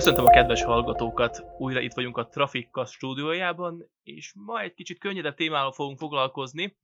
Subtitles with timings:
[0.00, 1.44] Köszöntöm a kedves hallgatókat!
[1.58, 6.76] Újra itt vagyunk a Trafikkast stúdiójában, és ma egy kicsit könnyedebb témával fogunk foglalkozni.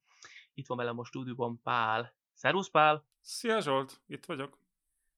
[0.55, 2.15] Itt van velem a stúdióban Pál.
[2.35, 3.07] Szervusz Pál!
[3.21, 4.59] Szia Zsolt, itt vagyok.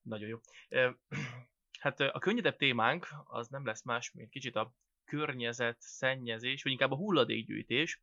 [0.03, 0.39] Nagyon jó.
[1.81, 4.75] Hát a könnyedebb témánk az nem lesz más, mint kicsit a
[5.05, 8.01] környezet, szennyezés, vagy inkább a hulladékgyűjtés.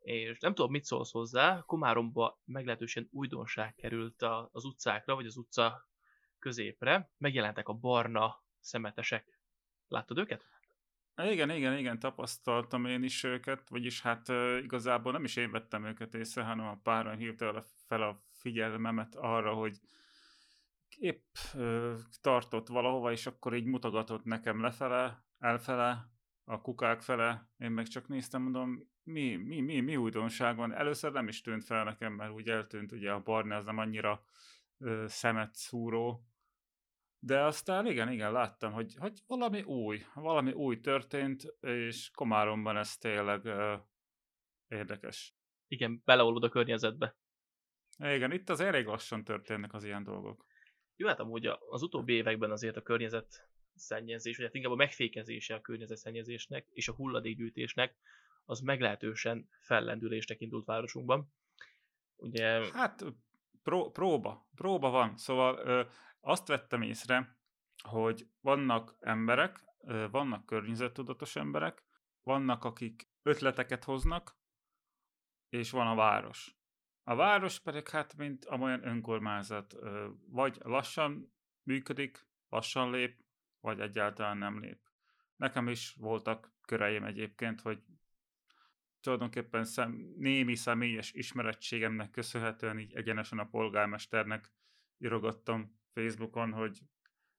[0.00, 4.22] És nem tudom, mit szólsz hozzá, Komáromba meglehetősen újdonság került
[4.52, 5.88] az utcákra, vagy az utca
[6.38, 7.10] középre.
[7.18, 9.40] Megjelentek a barna szemetesek.
[9.88, 10.44] Láttad őket?
[11.16, 14.28] Igen, igen, igen, tapasztaltam én is őket, vagyis hát
[14.62, 19.54] igazából nem is én vettem őket észre, hanem a páran hívta fel a figyelmemet arra,
[19.54, 19.78] hogy
[20.98, 26.08] épp ö, tartott valahova, és akkor így mutogatott nekem lefele, elfele,
[26.44, 30.72] a kukák fele, én meg csak néztem, mondom, mi, mi, mi, mi újdonság van?
[30.72, 34.24] Először nem is tűnt fel nekem, mert úgy eltűnt, ugye a barna az nem annyira
[34.78, 36.29] ö, szemet szúró,
[37.22, 42.96] de aztán igen, igen, láttam, hogy, hogy valami új, valami új történt, és Komáromban ez
[42.96, 43.76] tényleg ö,
[44.68, 45.34] érdekes.
[45.68, 47.16] Igen, beleolod a környezetbe.
[47.98, 50.46] Igen, itt az elég lassan történnek az ilyen dolgok.
[50.96, 55.54] Jó, hát amúgy az utóbbi években azért a környezet szennyezés, vagy hát inkább a megfékezése
[55.54, 57.96] a környezetszennyezésnek és a hulladékgyűjtésnek
[58.44, 61.32] az meglehetősen fellendülésnek indult városunkban.
[62.16, 62.72] Ugye...
[62.72, 63.04] Hát
[63.62, 65.16] pró- próba, próba van.
[65.16, 65.82] Szóval ö,
[66.20, 67.38] azt vettem észre,
[67.82, 69.64] hogy vannak emberek,
[70.10, 71.84] vannak környezettudatos emberek,
[72.22, 74.38] vannak, akik ötleteket hoznak,
[75.48, 76.54] és van a város.
[77.02, 79.76] A város pedig hát, mint amolyan önkormányzat,
[80.26, 81.32] vagy lassan
[81.62, 83.24] működik, lassan lép,
[83.60, 84.80] vagy egyáltalán nem lép.
[85.36, 87.82] Nekem is voltak köreim egyébként, hogy
[89.00, 94.52] tulajdonképpen szem, némi személyes ismerettségemnek köszönhetően így egyenesen a polgármesternek
[94.98, 96.78] írogattam Facebookon, hogy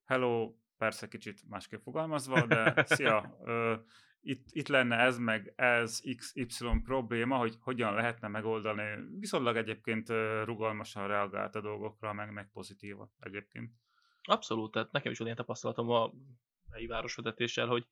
[0.05, 3.75] hello, persze kicsit másképp fogalmazva, de szia, ö,
[4.21, 8.83] itt, itt lenne ez meg ez XY probléma, hogy hogyan lehetne megoldani.
[9.19, 10.09] Viszonylag egyébként
[10.43, 13.71] rugalmasan reagált a dolgokra, meg, meg pozitívan egyébként.
[14.21, 16.11] Abszolút, tehát nekem is olyan tapasztalatom a
[16.71, 17.87] helyi városvezetéssel, hogy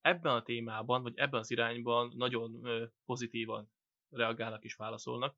[0.00, 2.68] ebben a témában, vagy ebben az irányban nagyon
[3.04, 3.70] pozitívan
[4.10, 5.36] reagálnak és válaszolnak.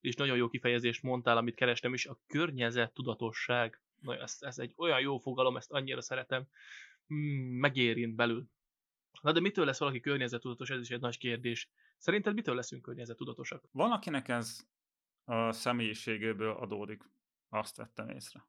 [0.00, 3.82] És nagyon jó kifejezést mondtál, amit kerestem is, a környezet tudatosság.
[4.00, 6.46] Na, ez, ez egy olyan jó fogalom, ezt annyira szeretem,
[7.06, 8.48] hmm, megérint belül.
[9.22, 11.70] Na de mitől lesz valaki környezetudatos, ez is egy nagy kérdés.
[11.98, 13.64] Szerinted mitől leszünk környezetudatosak?
[13.70, 14.58] Van, akinek ez
[15.24, 17.02] a személyiségéből adódik,
[17.48, 18.46] azt vettem észre.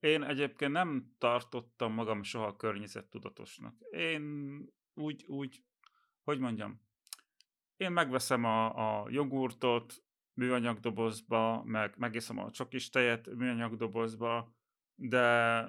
[0.00, 3.74] Én egyébként nem tartottam magam soha környezettudatosnak.
[3.90, 4.22] Én
[4.94, 5.62] úgy, úgy,
[6.22, 6.80] hogy mondjam,
[7.76, 14.54] én megveszem a, a jogurtot műanyagdobozba, meg megiszom a csokis tejet műanyagdobozba,
[14.94, 15.66] de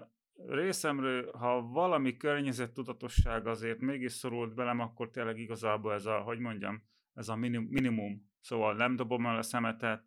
[0.48, 6.84] részemről, ha valami környezettudatosság azért mégis szorult belem, akkor tényleg igazából ez a, hogy mondjam,
[7.14, 8.34] ez a minimum.
[8.42, 10.04] Szóval nem dobom el a szemetet,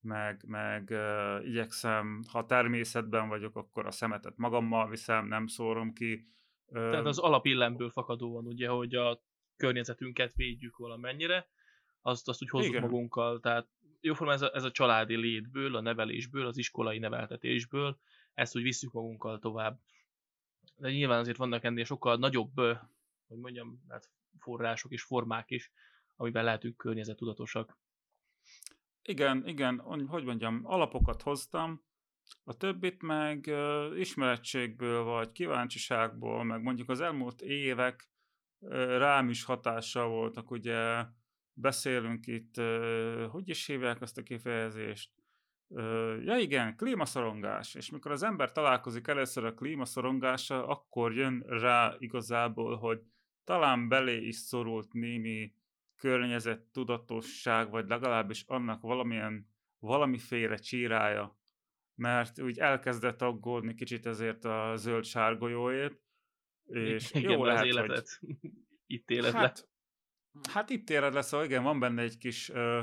[0.00, 6.28] meg, meg uh, igyekszem, ha természetben vagyok, akkor a szemetet magammal viszem, nem szórom ki.
[6.72, 9.22] Tehát az alapillemből fakadóan, ugye, hogy a
[9.56, 11.48] környezetünket védjük valamennyire,
[12.00, 12.82] azt, azt úgy hozzuk igen.
[12.82, 13.68] magunkkal, tehát
[14.00, 17.98] jóformán ez a, ez a családi létből, a nevelésből, az iskolai neveltetésből,
[18.38, 19.80] ezt úgy visszük magunkkal tovább.
[20.76, 22.54] De nyilván azért vannak ennél sokkal nagyobb,
[23.26, 25.72] hogy mondjam, hát források és formák is,
[26.16, 27.78] amiben lehetünk környezetudatosak.
[29.02, 31.86] Igen, igen, hogy mondjam, alapokat hoztam,
[32.44, 38.10] a többit meg uh, ismerettségből, vagy kíváncsiságból, meg mondjuk az elmúlt évek
[38.58, 41.04] uh, rám is hatással voltak, ugye
[41.52, 45.17] beszélünk itt, uh, hogy is hívják azt a kifejezést,
[46.24, 52.76] ja igen, klímaszorongás, és mikor az ember találkozik először a klímaszorongással, akkor jön rá igazából,
[52.76, 53.02] hogy
[53.44, 55.54] talán belé is szorult némi
[55.96, 61.38] környezet tudatosság, vagy legalábbis annak valamilyen, valamiféle csírája,
[61.94, 66.00] mert úgy elkezdett aggódni kicsit ezért a zöld sárgolyóért,
[66.64, 68.18] és igen, jó lehet, az életet.
[68.20, 68.36] hogy...
[68.86, 69.68] itt éled hát,
[70.32, 70.50] le.
[70.52, 72.80] Hát itt éled le, szóval igen, van benne egy kis ö,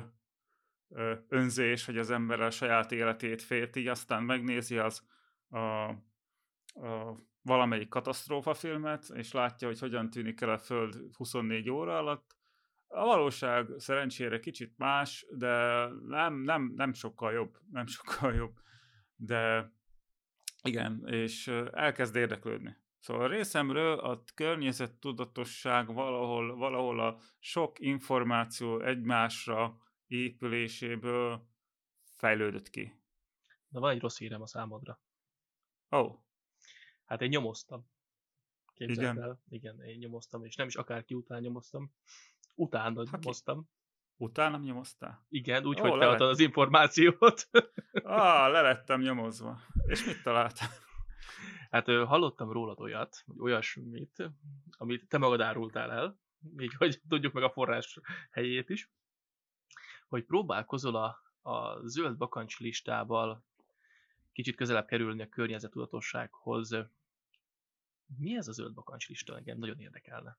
[1.28, 5.02] önzés, hogy az ember a saját életét félti, aztán megnézi az
[5.50, 11.98] a, a valamelyik katasztrófa filmet, és látja, hogy hogyan tűnik el a Föld 24 óra
[11.98, 12.36] alatt.
[12.88, 18.54] A valóság szerencsére kicsit más, de nem, nem, nem sokkal jobb, nem sokkal jobb.
[19.16, 19.72] De
[20.64, 22.78] igen, és elkezd érdeklődni.
[23.00, 31.48] Szóval a részemről a környezettudatosság valahol, valahol a sok információ egymásra épüléséből
[32.16, 32.94] fejlődött ki.
[33.68, 35.02] Na van egy rossz hírem a számodra.
[35.92, 35.98] Ó.
[35.98, 36.20] Oh.
[37.06, 37.88] Hát én nyomoztam.
[38.74, 39.24] Képzeld igen.
[39.24, 39.42] El.
[39.50, 41.94] Igen, én nyomoztam, és nem is akárki után nyomoztam.
[42.56, 43.10] Utána Aki?
[43.12, 43.70] nyomoztam.
[44.18, 45.26] Utána nyomoztál?
[45.30, 47.50] Igen, úgy, oh, hogy te adtad az információt.
[48.04, 49.60] ah, lelettem nyomozva.
[49.86, 50.70] És mit találtál?
[51.70, 54.32] Hát hallottam rólad olyat, vagy olyasmit,
[54.78, 56.20] amit te magad árultál el,
[56.58, 58.00] így hogy tudjuk meg a forrás
[58.32, 58.92] helyét is,
[60.08, 61.18] hogy próbálkozol a,
[61.50, 63.46] a zöld bakancs listával
[64.32, 66.76] kicsit közelebb kerülni a környezetudatossághoz.
[68.18, 69.38] Mi ez a zöld bakancs lista?
[69.38, 70.38] Engem nagyon érdekelne.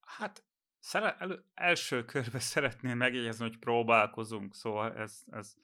[0.00, 0.44] Hát
[0.78, 5.54] szere, elő, első körben szeretném megjegyezni, hogy próbálkozunk, szóval ez, ez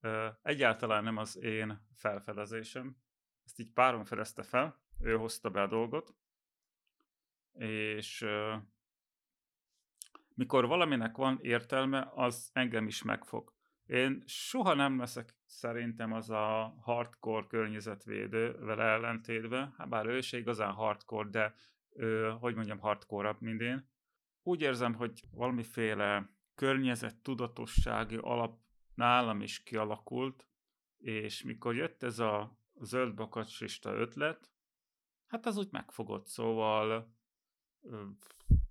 [0.00, 2.96] ö, egyáltalán nem az én felfedezésem.
[3.44, 6.14] Ezt így páron fedezte fel, ő hozta be a dolgot,
[7.52, 8.56] és ö,
[10.34, 13.52] mikor valaminek van értelme, az engem is megfog.
[13.86, 20.32] Én soha nem leszek szerintem az a hardcore környezetvédő vele ellentétben, hát bár ő is
[20.32, 21.54] igazán hardcore, de
[21.94, 23.90] ő, hogy mondjam, hardcore mint én.
[24.42, 28.60] Úgy érzem, hogy valamiféle környezet tudatossági alap
[28.94, 30.46] nálam is kialakult,
[30.98, 34.50] és mikor jött ez a zöld bakacsista ötlet,
[35.26, 37.14] hát az úgy megfogott, szóval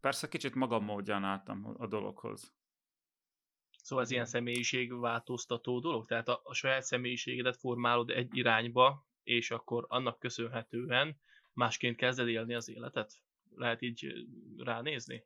[0.01, 2.53] persze kicsit magam módján álltam a dologhoz.
[3.83, 6.05] Szóval ez ilyen személyiségváltoztató dolog?
[6.05, 11.19] Tehát a, a saját személyiségedet formálod egy irányba, és akkor annak köszönhetően
[11.53, 13.13] másként kezded élni az életet?
[13.55, 14.25] Lehet így
[14.57, 15.25] ránézni?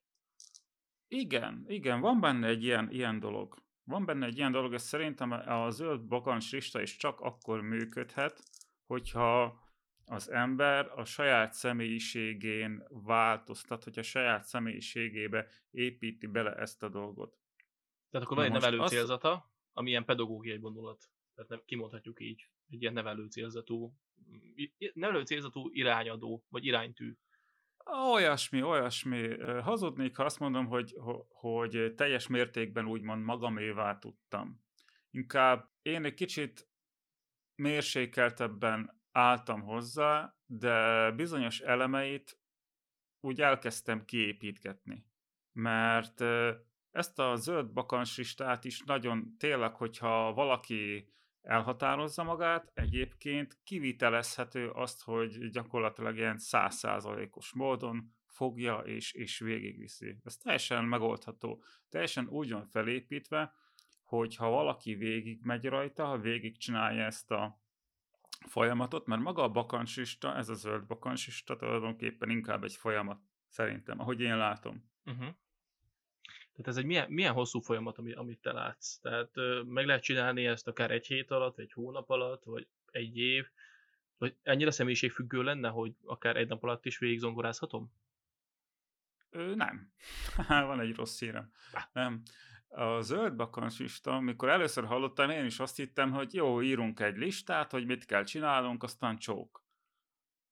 [1.07, 3.63] Igen, igen, van benne egy ilyen, ilyen dolog.
[3.83, 8.43] Van benne egy ilyen dolog, és szerintem a zöld bakancs lista is csak akkor működhet,
[8.85, 9.59] hogyha
[10.05, 17.39] az ember a saját személyiségén változtat, hogy a saját személyiségébe építi bele ezt a dolgot.
[18.09, 18.93] Tehát akkor van egy nevelő azt...
[18.93, 21.09] célzata, ami ilyen pedagógiai gondolat.
[21.35, 23.93] Tehát nem, kimondhatjuk így, egy ilyen nevelő célzatú,
[24.93, 27.13] nevelő célzatú irányadó, vagy iránytű.
[28.13, 29.37] Olyasmi, olyasmi.
[29.43, 30.95] Hazudnék, ha azt mondom, hogy,
[31.29, 34.63] hogy teljes mértékben úgymond magamévá tudtam.
[35.09, 36.69] Inkább én egy kicsit
[37.55, 42.39] mérsékeltebben álltam hozzá, de bizonyos elemeit
[43.19, 45.05] úgy elkezdtem kiépítgetni.
[45.51, 46.21] Mert
[46.91, 51.09] ezt a zöld bakansistát is nagyon tényleg, hogyha valaki
[51.41, 60.17] elhatározza magát, egyébként kivitelezhető azt, hogy gyakorlatilag ilyen százszázalékos módon fogja és, és végigviszi.
[60.23, 61.63] Ez teljesen megoldható.
[61.89, 63.53] Teljesen úgy van felépítve,
[64.03, 67.63] hogy ha valaki végig megy rajta, ha végig csinálja ezt a
[68.47, 74.21] folyamatot, mert maga a bakancsista, ez a zöld bakancsista tulajdonképpen inkább egy folyamat, szerintem, ahogy
[74.21, 74.89] én látom.
[75.05, 75.35] Uh-huh.
[76.55, 78.97] Tehát ez egy milyen, milyen hosszú folyamat, amit, amit te látsz.
[78.97, 83.17] Tehát ö, meg lehet csinálni ezt akár egy hét alatt, egy hónap alatt, vagy egy
[83.17, 83.45] év,
[84.17, 87.91] vagy ennyire személyiségfüggő lenne, hogy akár egy nap alatt is végig zongorázhatom?
[89.29, 89.91] Ö, nem.
[90.47, 91.51] Van egy rossz hírem.
[91.93, 92.21] Nem.
[92.77, 97.71] A zöld bakancsista, amikor először hallottam, én is azt hittem, hogy jó, írunk egy listát,
[97.71, 99.65] hogy mit kell csinálnunk, aztán csók.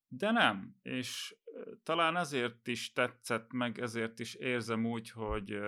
[0.07, 1.35] De nem, és
[1.83, 5.59] talán ezért is tetszett, meg ezért is érzem úgy, hogy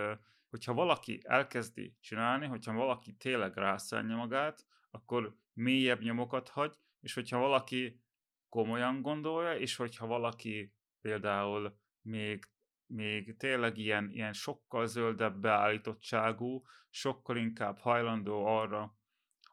[0.49, 7.37] hogyha valaki elkezdi csinálni, hogyha valaki tényleg rászánja magát, akkor mélyebb nyomokat hagy, és hogyha
[7.37, 8.01] valaki
[8.49, 12.47] komolyan gondolja, és hogyha valaki például még,
[12.87, 18.97] még tényleg ilyen, ilyen sokkal zöldebb beállítottságú, sokkal inkább hajlandó arra,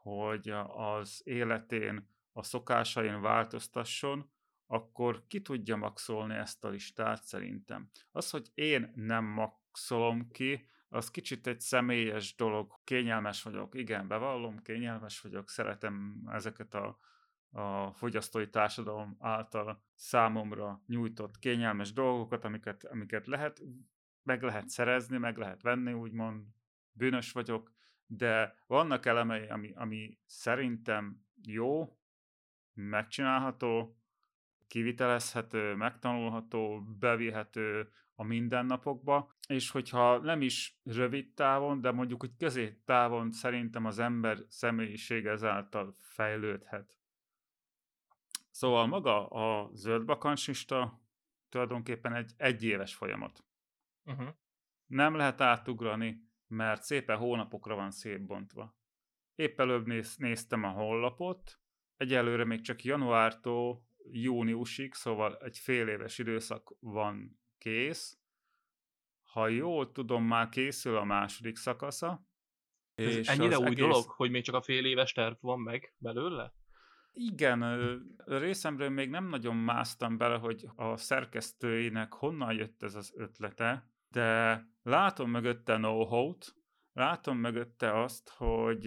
[0.03, 4.31] hogy az életén, a szokásain változtasson,
[4.67, 7.91] akkor ki tudja maxolni ezt a listát szerintem.
[8.11, 12.81] Az, hogy én nem maxolom ki, az kicsit egy személyes dolog.
[12.85, 16.99] Kényelmes vagyok, igen, bevallom, kényelmes vagyok, szeretem ezeket a,
[17.53, 23.63] a fogyasztói társadalom által számomra nyújtott kényelmes dolgokat, amiket, amiket lehet,
[24.23, 26.45] meg lehet szerezni, meg lehet venni, úgymond
[26.93, 27.73] bűnös vagyok,
[28.07, 31.99] de vannak elemei, ami, ami szerintem jó,
[32.75, 33.97] megcsinálható,
[34.67, 43.31] kivitelezhető, megtanulható, bevihető a mindennapokba, és hogyha nem is rövid távon, de mondjuk, hogy középtávon
[43.31, 47.02] szerintem az ember személyiség ezáltal fejlődhet.
[48.63, 51.01] Szóval maga a zöld bakancsista
[51.49, 53.45] tulajdonképpen egy egyéves folyamat.
[54.05, 54.29] Uh-huh.
[54.87, 58.77] Nem lehet átugrani, mert szépen hónapokra van szétbontva.
[59.35, 61.61] Épp előbb néz, néztem a honlapot,
[61.97, 68.19] egyelőre még csak januártól júniusig, szóval egy fél éves időszak van kész.
[69.23, 72.27] Ha jól tudom, már készül a második szakasza.
[72.95, 73.79] Ez és ennyire új egész...
[73.79, 76.61] dolog, hogy még csak a fél éves terv van meg belőle?
[77.15, 77.63] Igen,
[78.25, 84.61] részemről még nem nagyon másztam bele, hogy a szerkesztőinek honnan jött ez az ötlete, de
[84.83, 86.55] látom mögötte know-how-t,
[86.93, 88.87] látom mögötte azt, hogy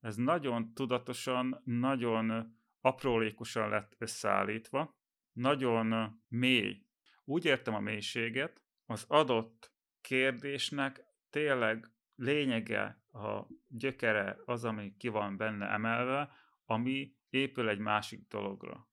[0.00, 4.96] ez nagyon tudatosan, nagyon aprólékosan lett összeállítva,
[5.32, 6.86] nagyon mély.
[7.24, 15.36] Úgy értem a mélységet, az adott kérdésnek tényleg lényege, a gyökere az, ami ki van
[15.36, 16.32] benne emelve,
[16.64, 18.88] ami épül egy másik dologra.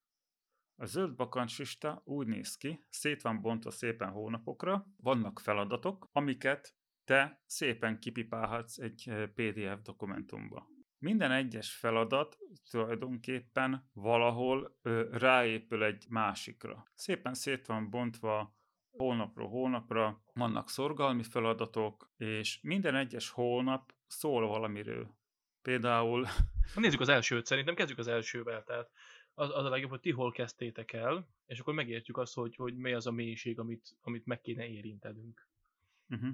[0.76, 7.44] A zöld bakancsista úgy néz ki, szét van bontva szépen hónapokra, vannak feladatok, amiket te
[7.46, 10.70] szépen kipipálhatsz egy eh, PDF dokumentumba.
[10.98, 12.38] Minden egyes feladat
[12.70, 16.84] tulajdonképpen valahol ö, ráépül egy másikra.
[16.96, 18.56] Szépen szét van bontva
[18.92, 25.20] hónapról hónapra, vannak szorgalmi feladatok, és minden egyes hónap szól valamiről.
[25.62, 26.28] Például...
[26.76, 28.92] Nézzük az elsőt, szerintem kezdjük az elsővel, tehát
[29.34, 32.76] az, az a legjobb, hogy ti hol kezdtétek el, és akkor megértjük azt, hogy, hogy
[32.76, 35.48] mi az a mélység, amit, amit meg kéne érintenünk.
[36.10, 36.30] Uh-huh.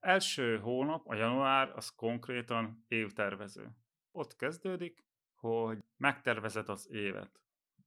[0.00, 3.70] Első hónap, a január, az konkrétan évtervező.
[4.12, 5.04] Ott kezdődik,
[5.34, 7.40] hogy megtervezed az évet.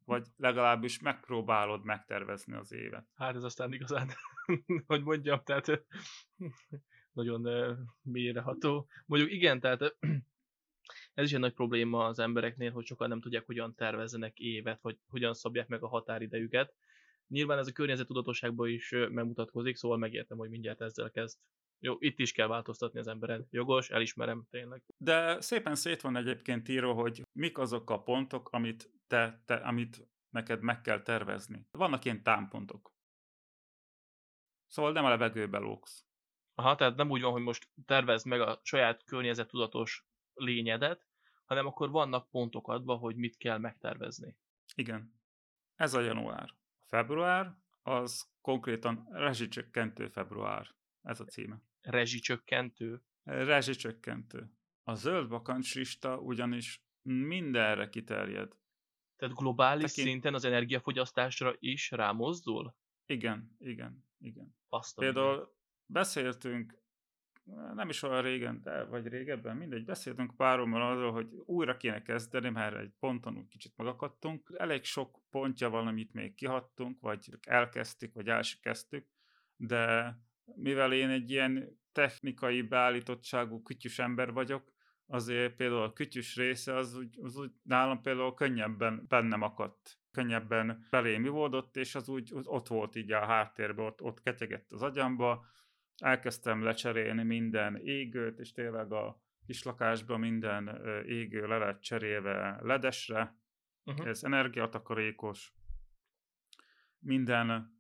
[0.06, 3.08] Vagy legalábbis megpróbálod megtervezni az évet.
[3.16, 4.10] Hát ez aztán igazán,
[4.88, 5.86] hogy mondjam, tehát
[7.14, 7.48] nagyon
[8.02, 8.88] mélyreható.
[9.06, 9.82] Mondjuk igen, tehát
[11.14, 14.98] ez is egy nagy probléma az embereknél, hogy sokan nem tudják, hogyan tervezzenek évet, vagy
[15.08, 16.74] hogyan szabják meg a határidejüket.
[17.28, 21.38] Nyilván ez a környezetudatosságban is megmutatkozik, szóval megértem, hogy mindjárt ezzel kezd
[21.84, 23.48] jó, itt is kell változtatni az emberen.
[23.50, 24.82] Jogos, elismerem tényleg.
[24.98, 30.08] De szépen szét van egyébként írva, hogy mik azok a pontok, amit, te, te, amit
[30.30, 31.68] neked meg kell tervezni.
[31.72, 32.94] Vannak ilyen támpontok.
[34.68, 36.06] Szóval nem a levegőbe lógsz.
[36.56, 41.08] Aha, tehát nem úgy van, hogy most tervezd meg a saját környezettudatos lényedet,
[41.46, 44.36] hanem akkor vannak pontok adva, hogy mit kell megtervezni.
[44.76, 45.14] Igen.
[45.76, 46.54] Ez a január.
[46.88, 50.68] Február az konkrétan rezsicsökkentő február.
[51.02, 53.02] Ez a címe rezsicsökkentő?
[53.24, 54.52] Rezsicsökkentő.
[54.84, 58.56] A zöld bakancslista ugyanis mindenre kiterjed.
[59.16, 60.08] Tehát globális Tekint...
[60.08, 62.76] szinten az energiafogyasztásra is rámozdul?
[63.06, 64.56] Igen, igen, igen.
[64.70, 65.56] Azt Például.
[65.86, 66.82] Beszéltünk,
[67.74, 72.50] nem is olyan régen, de vagy régebben, mindegy, beszéltünk párommal arról, hogy újra kéne kezdeni,
[72.50, 74.54] mert egy ponton úgy kicsit megakadtunk.
[74.58, 78.42] Elég sok pontja van, amit még kihattunk, vagy elkezdtük, vagy el
[79.56, 80.16] de
[80.56, 84.74] mivel én egy ilyen technikai beállítottságú kütyűs ember vagyok,
[85.06, 90.88] azért például a kütyűs része az úgy, az úgy nálam például könnyebben bennem akadt, könnyebben
[90.90, 95.46] belém ivódott, és az úgy ott volt így a háttérben, ott, ott ketyegett az agyamba,
[95.98, 103.38] elkezdtem lecserélni minden égőt, és tényleg a kislakásban minden égő le lett cserélve ledesre,
[103.84, 104.08] uh-huh.
[104.08, 105.54] ez energiatakarékos,
[107.00, 107.78] minden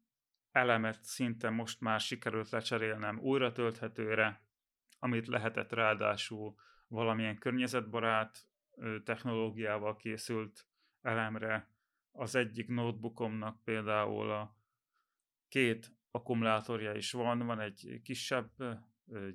[0.51, 4.41] elemet szinte most már sikerült lecserélnem újra tölthetőre,
[4.99, 6.55] amit lehetett ráadásul
[6.87, 8.37] valamilyen környezetbarát
[9.03, 10.67] technológiával készült
[11.01, 11.71] elemre.
[12.11, 14.57] Az egyik notebookomnak például a
[15.47, 18.51] két akkumulátorja is van, van egy kisebb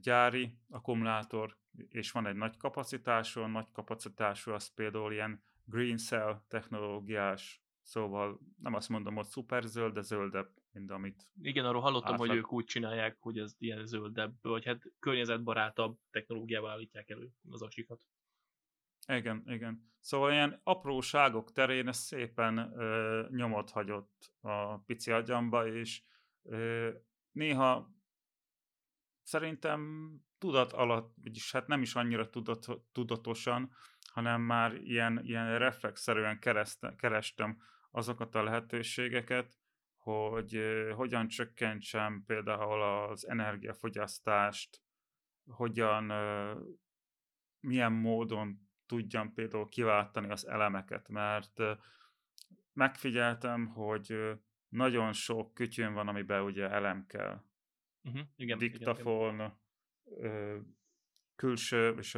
[0.01, 1.57] gyári akkumulátor,
[1.89, 8.41] és van egy nagy kapacitású, a nagy kapacitású az például ilyen green cell technológiás, szóval
[8.63, 11.31] nem azt mondom, hogy szuperzöld, de zöldebb mint amit...
[11.43, 12.29] Igen, arról hallottam, átlag...
[12.29, 17.63] hogy ők úgy csinálják, hogy ez ilyen zöldebb, vagy hát környezetbarátabb technológiával állítják elő az
[17.63, 18.07] asikat.
[19.07, 19.91] Igen, igen.
[20.01, 26.03] Szóval ilyen apróságok terén ez szépen ö, nyomot hagyott a pici agyamba, és
[27.31, 27.91] néha
[29.23, 33.73] szerintem tudat alatt, vagyis hát nem is annyira tudat, tudatosan,
[34.13, 36.39] hanem már ilyen, ilyen reflexzerűen
[36.97, 39.59] kerestem azokat a lehetőségeket,
[39.99, 40.61] hogy
[40.95, 44.83] hogyan csökkentsem például az energiafogyasztást,
[45.47, 46.13] hogyan,
[47.61, 51.63] milyen módon tudjam például kiváltani az elemeket, mert
[52.73, 54.39] megfigyeltem, hogy
[54.69, 57.43] nagyon sok kütyön van, amiben ugye elem kell.
[58.03, 59.59] Uh-huh, igen, Diktafon, igen,
[60.05, 60.77] igen.
[61.37, 62.13] külső és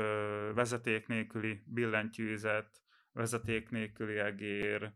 [0.54, 4.92] vezeték nélküli billentyűzet, vezeték nélküli egér,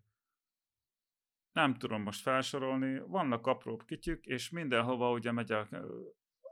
[1.52, 5.68] nem tudom most felsorolni, vannak apró kityük, és mindenhova ugye megy a,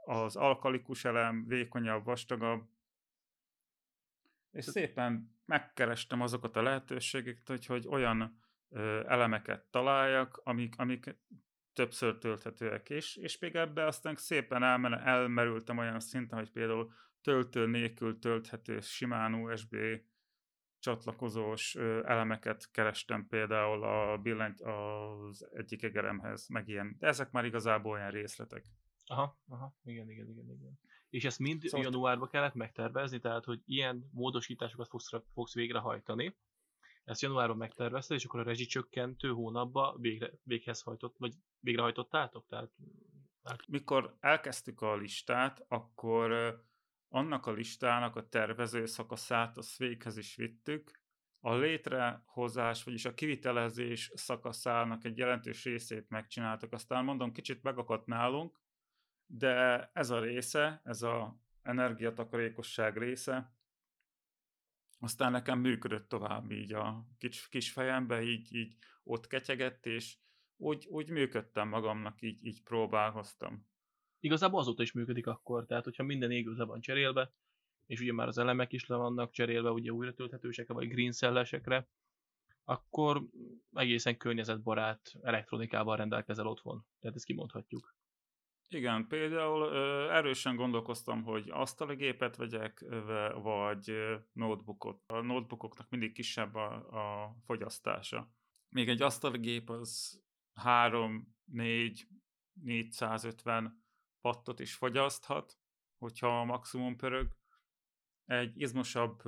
[0.05, 2.69] az alkalikus elem, vékonyabb, vastagabb,
[4.51, 8.27] és szépen megkerestem azokat a lehetőségeket, hogy, hogy olyan ö,
[9.07, 11.17] elemeket találjak, amik, amik
[11.73, 17.67] többször tölthetőek, és, és még ebbe aztán szépen elmen, elmerültem olyan szinten, hogy például töltő
[17.67, 19.77] nélkül tölthető simán USB
[20.79, 21.75] csatlakozós
[22.05, 26.97] elemeket kerestem például a billent az egyik egeremhez, meg ilyen.
[26.99, 28.65] De ezek már igazából olyan részletek.
[29.07, 30.79] Aha, aha, igen, igen, igen, igen.
[31.11, 36.37] És ezt mind szóval januárba kellett megtervezni, tehát hogy ilyen módosításokat fogsz, fogsz végrehajtani.
[37.05, 42.47] Ezt januárban megtervezted, és akkor a rezsicsökkentő hónapba végre, véghez hajtott, vagy végrehajtottátok?
[42.49, 42.71] Tehát,
[43.43, 43.67] hát...
[43.67, 46.61] Mikor elkezdtük a listát, akkor
[47.09, 51.01] annak a listának a tervező szakaszát a véghez is vittük,
[51.45, 56.73] a létrehozás, vagyis a kivitelezés szakaszának egy jelentős részét megcsináltak.
[56.73, 58.61] Aztán mondom, kicsit megakadt nálunk,
[59.27, 63.55] de ez a része, ez a energiatakarékosság része,
[65.03, 70.17] aztán nekem működött tovább így a kis, kis fejembe, így, így ott ketyegett, és
[70.57, 73.67] úgy, úgy működtem magamnak, így, így próbálkoztam.
[74.21, 77.33] Igazából azóta is működik akkor, tehát hogyha minden égő le van cserélve,
[77.87, 81.89] és ugye már az elemek is le vannak cserélve, ugye újra tölthetősekre, vagy green cellesekre,
[82.65, 83.23] akkor
[83.73, 86.85] egészen környezetbarát elektronikával rendelkezel otthon.
[87.01, 87.95] Tehát ezt kimondhatjuk.
[88.75, 89.77] Igen, például
[90.11, 92.85] erősen gondolkoztam, hogy asztali gépet vegyek,
[93.43, 93.93] vagy
[94.33, 95.03] notebookot.
[95.07, 96.73] A notebookoknak mindig kisebb a,
[97.25, 98.33] a fogyasztása.
[98.69, 100.21] Még egy asztali gép az
[100.55, 102.07] 3, 4,
[102.53, 103.85] 450
[104.21, 105.59] pattot is fogyaszthat,
[105.99, 107.37] hogyha a maximum pörög.
[108.25, 109.23] Egy izmosabb,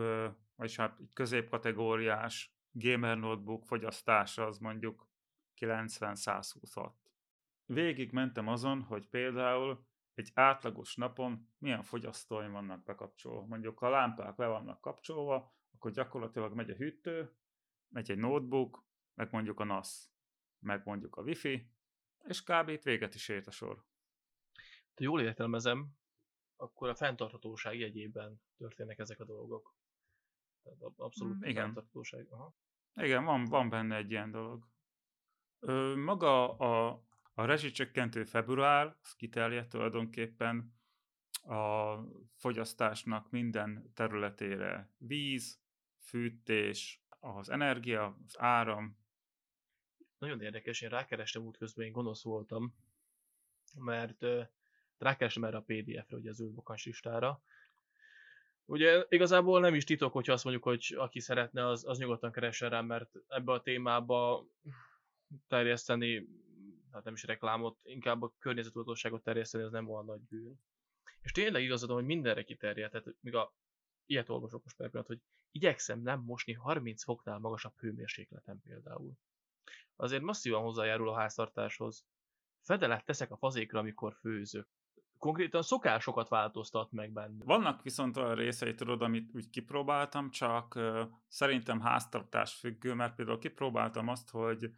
[0.55, 5.09] vagyis hát egy középkategóriás gamer notebook fogyasztása az mondjuk
[5.61, 7.04] 90-126
[7.67, 13.47] végig mentem azon, hogy például egy átlagos napon milyen fogyasztóim vannak bekapcsolva.
[13.47, 17.37] Mondjuk a lámpák le vannak kapcsolva, akkor gyakorlatilag megy a hűtő,
[17.89, 20.09] megy egy notebook, meg mondjuk a NAS,
[20.59, 21.71] meg mondjuk a Wi-Fi,
[22.25, 22.69] és kb.
[22.69, 23.85] itt véget is ért a sor.
[24.95, 25.91] Ha jól értelmezem,
[26.57, 29.75] akkor a fenntarthatóság jegyében történnek ezek a dolgok.
[30.63, 31.65] Tehát abszolút mm, igen.
[31.65, 32.27] fenntarthatóság.
[32.31, 32.55] Aha.
[32.95, 34.69] Igen, van, van benne egy ilyen dolog.
[35.59, 37.05] Ö, maga a
[37.35, 40.75] a rezsicsökkentő február, az kiterjedt tulajdonképpen
[41.43, 41.97] a
[42.37, 44.91] fogyasztásnak minden területére.
[44.99, 45.61] Víz,
[45.99, 48.99] fűtés, az energia, az áram.
[50.19, 52.75] Nagyon érdekes, én rákerestem útközben, én gonosz voltam,
[53.79, 54.47] mert uh,
[54.99, 57.43] rákerestem erre a PDF-re, ugye az zöldbokans listára.
[58.65, 62.71] Ugye igazából nem is titok, hogyha azt mondjuk, hogy aki szeretne, az, az nyugodtan keressen
[62.71, 64.47] rá, mert ebbe a témába
[65.49, 66.29] terjeszteni
[66.95, 70.61] hát nem is reklámot, inkább a környezetudatosságot terjeszteni, az nem olyan nagy bűn.
[71.21, 73.55] És tényleg igazad, hogy mindenre kiterjed, tehát még a
[74.07, 79.13] ilyet olvasok most például, hogy igyekszem nem mosni 30 foknál magasabb hőmérsékleten például.
[79.97, 82.07] Azért masszívan hozzájárul a háztartáshoz.
[82.61, 84.69] Fedelet teszek a fazékra, amikor főzök.
[85.19, 87.45] Konkrétan szokásokat változtat meg benne.
[87.45, 93.39] Vannak viszont olyan részei, tudod, amit úgy kipróbáltam, csak uh, szerintem háztartás függő, mert például
[93.39, 94.71] kipróbáltam azt, hogy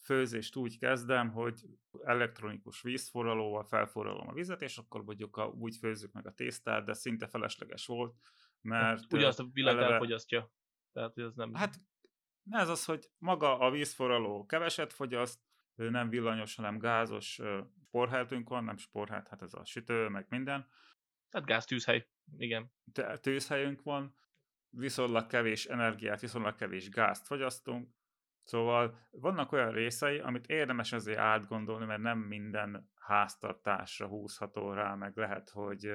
[0.00, 1.60] főzést úgy kezdem, hogy
[2.04, 6.92] elektronikus vízforralóval felforralom a vizet, és akkor mondjuk a, úgy főzzük meg a tésztát, de
[6.92, 8.14] szinte felesleges volt,
[8.60, 9.12] mert...
[9.12, 9.92] Ugyanazt a villát eleve...
[9.92, 10.52] elfogyasztja.
[10.92, 11.54] Tehát ez nem...
[11.54, 11.74] Hát
[12.50, 15.40] ez az, hogy maga a vízforraló keveset fogyaszt,
[15.74, 17.40] nem villanyos, hanem gázos
[17.86, 20.68] sporheltünk van, nem sporhát, hát ez a sütő, meg minden.
[21.30, 22.72] Hát gáztűzhely, igen.
[23.20, 24.14] Tűzhelyünk van,
[24.68, 27.94] viszonylag kevés energiát, viszonylag kevés gázt fogyasztunk,
[28.50, 35.16] Szóval vannak olyan részei, amit érdemes azért átgondolni, mert nem minden háztartásra húzható rá, meg
[35.16, 35.92] lehet, hogy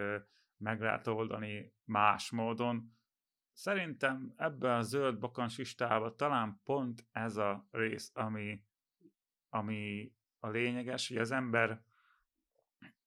[0.57, 2.97] meg lehet oldani más módon.
[3.53, 8.63] Szerintem ebben a zöld bakans listában talán pont ez a rész, ami,
[9.49, 11.83] ami a lényeges, hogy az ember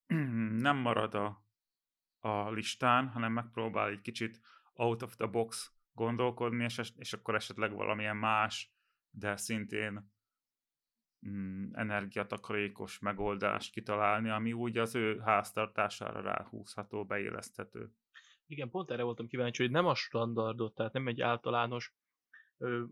[0.66, 1.44] nem marad a,
[2.18, 4.40] a listán, hanem megpróbál egy kicsit
[4.72, 8.76] out of the box gondolkodni, és, és akkor esetleg valamilyen más
[9.18, 10.10] de szintén
[11.28, 17.90] mm, energiatakarékos megoldást kitalálni, ami úgy az ő háztartására ráhúzható, beéleszthető.
[18.46, 21.94] Igen, pont erre voltam kíváncsi, hogy nem a standardot, tehát nem egy általános,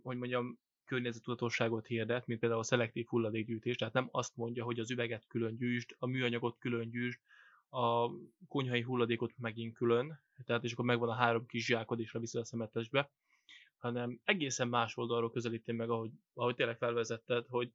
[0.03, 4.91] hogy mondjam, környezetudatosságot hirdet, mint például a szelektív hulladékgyűjtés, tehát nem azt mondja, hogy az
[4.91, 7.21] üveget külön gyűjtsd, a műanyagot külön gyűjtsd,
[7.69, 8.11] a
[8.49, 12.45] konyhai hulladékot megint külön, tehát és akkor megvan a három kis zsákod, és leviszed a
[12.45, 13.11] szemetesbe,
[13.79, 17.73] hanem egészen más oldalról közelíti meg, ahogy, ahogy tényleg felvezetted, hogy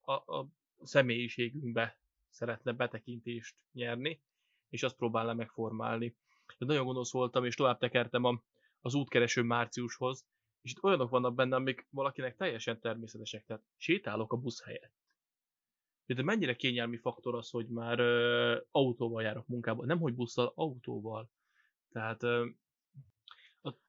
[0.00, 0.48] a, a
[0.82, 4.22] személyiségünkbe szeretne betekintést nyerni,
[4.68, 6.16] és azt próbálna megformálni.
[6.58, 8.42] De nagyon gonosz voltam, és tovább tekertem a,
[8.80, 10.26] az útkereső márciushoz,
[10.62, 14.94] és itt olyanok vannak benne, amik valakinek teljesen természetesek, tehát sétálok a busz helyett.
[16.06, 21.30] De mennyire kényelmi faktor az, hogy már ö, autóval járok munkába, nem hogy busszal, autóval.
[21.88, 22.46] Tehát ö,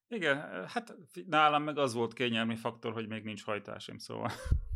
[0.10, 4.32] Igen, hát nálam meg az volt kényelmi faktor, hogy még nincs hajtásim, szóval.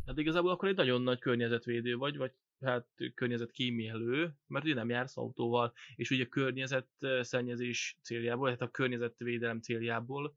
[0.06, 5.16] Hát igazából akkor egy nagyon nagy környezetvédő vagy, vagy hát környezetkímélő, mert ugye nem jársz
[5.16, 10.36] autóval, és ugye környezetszennyezés céljából, tehát a környezetvédelem céljából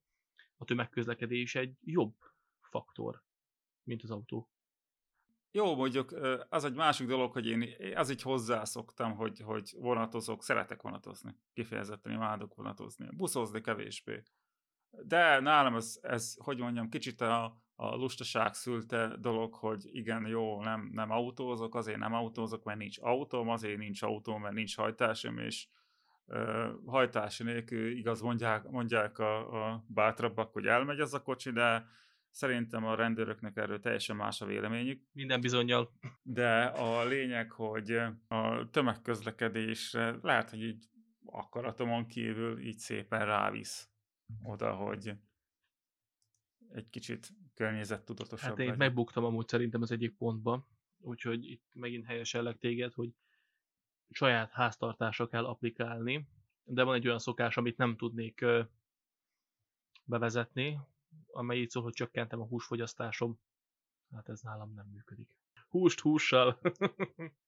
[0.57, 2.15] a tömegközlekedés egy jobb
[2.61, 3.23] faktor,
[3.83, 4.49] mint az autó.
[5.51, 6.11] Jó, mondjuk
[6.49, 11.35] az egy másik dolog, hogy én az így hozzászoktam, hogy, hogy vonatozok, szeretek vonatozni.
[11.53, 13.07] Kifejezetten imádok vonatozni.
[13.15, 14.23] Buszozni kevésbé.
[15.03, 20.61] De nálam ez, ez hogy mondjam, kicsit a, a lustaság szülte dolog, hogy igen, jó,
[20.61, 25.37] nem, nem autózok, azért nem autózok, mert nincs autóm, azért nincs autóm, mert nincs hajtásom,
[25.37, 25.67] és
[26.25, 31.85] uh, hajtási nélkül igaz mondják, mondják a, a bátrabbak, hogy elmegy az a kocsi, de
[32.29, 35.01] szerintem a rendőröknek erről teljesen más a véleményük.
[35.11, 35.91] Minden bizonyal.
[36.23, 37.91] De a lényeg, hogy
[38.27, 40.85] a tömegközlekedésre lehet, hogy így
[41.25, 43.89] akaratomon kívül így szépen rávisz
[44.43, 45.17] oda, hogy
[46.69, 48.77] egy kicsit környezettudatosabb Hát én legyen.
[48.77, 53.13] megbuktam amúgy szerintem az egyik pontba, úgyhogy itt megint helyesellek téged, hogy
[54.09, 56.27] saját háztartásra kell applikálni,
[56.63, 58.45] de van egy olyan szokás, amit nem tudnék
[60.03, 60.79] bevezetni,
[61.27, 63.39] amely így szól, hogy csökkentem a húsfogyasztásom.
[64.11, 65.29] Hát ez nálam nem működik.
[65.69, 66.59] Húst hússal.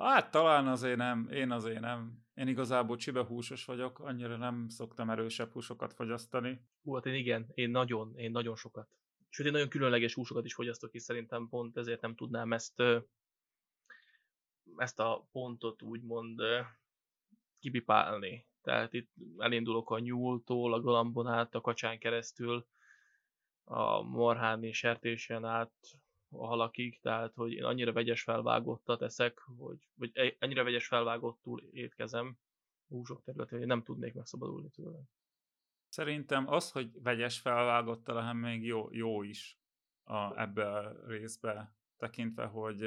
[0.00, 2.24] Hát talán azért nem, én azért nem.
[2.34, 6.60] Én igazából húsos vagyok, annyira nem szoktam erősebb húsokat fogyasztani.
[6.82, 8.88] Hú, hát én igen, én nagyon, én nagyon sokat.
[9.28, 12.82] Sőt, én nagyon különleges húsokat is fogyasztok, és szerintem pont ezért nem tudnám ezt,
[14.76, 16.40] ezt a pontot úgymond
[17.58, 18.46] kipipálni.
[18.62, 22.66] Tehát itt elindulok a nyúltól, a galambon át, a kacsán keresztül,
[23.64, 25.72] a marhán és sertésen át,
[26.30, 31.62] a halakig, tehát hogy én annyira vegyes felvágottat eszek, hogy, vagy e, annyira vegyes felvágottul
[31.72, 32.38] étkezem
[32.88, 34.98] húsok területén, hogy nem tudnék megszabadulni tőle.
[35.88, 39.58] Szerintem az, hogy vegyes felvágottal, hanem még jó, jó is
[40.04, 42.82] a, ebbe a részbe tekintve, hogy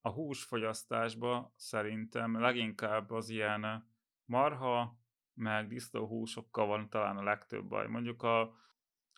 [0.00, 3.90] a húsfogyasztásba szerintem leginkább az ilyen
[4.24, 4.98] marha,
[5.34, 7.86] meg disznóhúsokkal van talán a legtöbb baj.
[7.88, 8.56] Mondjuk a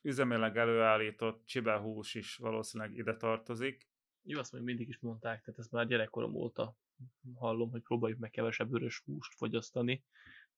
[0.03, 3.89] üzemileg előállított csibehús is valószínűleg ide tartozik.
[4.23, 6.77] Jó, azt még mindig is mondták, tehát ezt már gyerekkorom óta
[7.35, 10.05] hallom, hogy próbáljuk meg kevesebb vörös húst fogyasztani.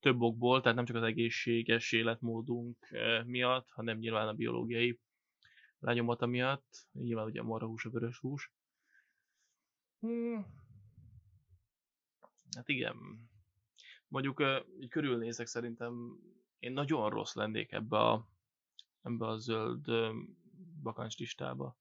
[0.01, 5.01] Több okból, tehát nem csak az egészséges életmódunk eh, miatt, hanem nyilván a biológiai
[5.79, 6.87] lenyomata miatt.
[6.93, 8.53] Nyilván ugye a marhahús, a vörös hús.
[9.99, 10.47] Hmm.
[12.57, 12.97] Hát igen.
[14.09, 16.19] Mondjuk eh, így körülnézek szerintem
[16.59, 18.29] én nagyon rossz lennék ebbe a
[19.03, 19.85] ebbe a zöld
[20.83, 21.79] bakancs listába.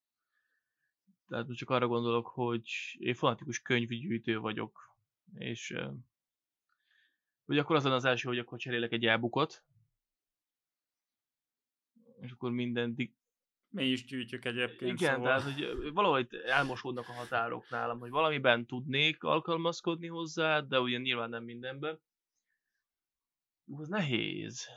[1.27, 4.95] Tehát most csak arra gondolok, hogy én fanatikus könyvgyűjtő vagyok,
[5.33, 5.75] és
[7.45, 9.63] vagy akkor az az első, hogy akkor cserélek egy elbukot,
[12.19, 13.15] és akkor minden di-
[13.69, 14.99] mi is gyűjtjük egyébként.
[14.99, 15.27] Igen, szóval.
[15.27, 21.29] tehát hogy valahogy elmosódnak a határok nálam, hogy valamiben tudnék alkalmazkodni hozzá, de ugye nyilván
[21.29, 21.99] nem mindenben.
[23.77, 24.67] Az nehéz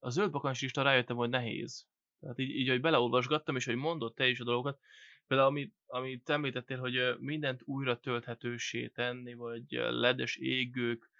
[0.00, 1.88] a zöld lista rájöttem, hogy nehéz.
[2.20, 4.80] Tehát így, így hogy beleolvasgattam, és hogy mondott te is a dolgokat,
[5.26, 11.10] például amit, amit említettél, hogy mindent újra tölthetősé tenni, vagy ledes égők,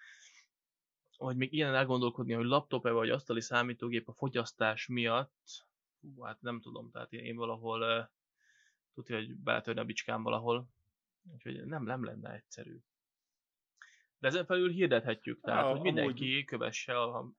[1.17, 5.67] vagy még ilyen elgondolkodni, hogy laptop-e vagy asztali számítógép a fogyasztás miatt,
[6.01, 8.11] hú, hát nem tudom, tehát én valahol
[8.95, 10.69] tudja, hogy beletörni a bicskám valahol,
[11.33, 12.79] úgyhogy nem, nem lenne egyszerű.
[14.19, 16.45] De ezen felül hirdethetjük, tehát, ja, hogy mindenki amúgy...
[16.45, 17.33] kövesse a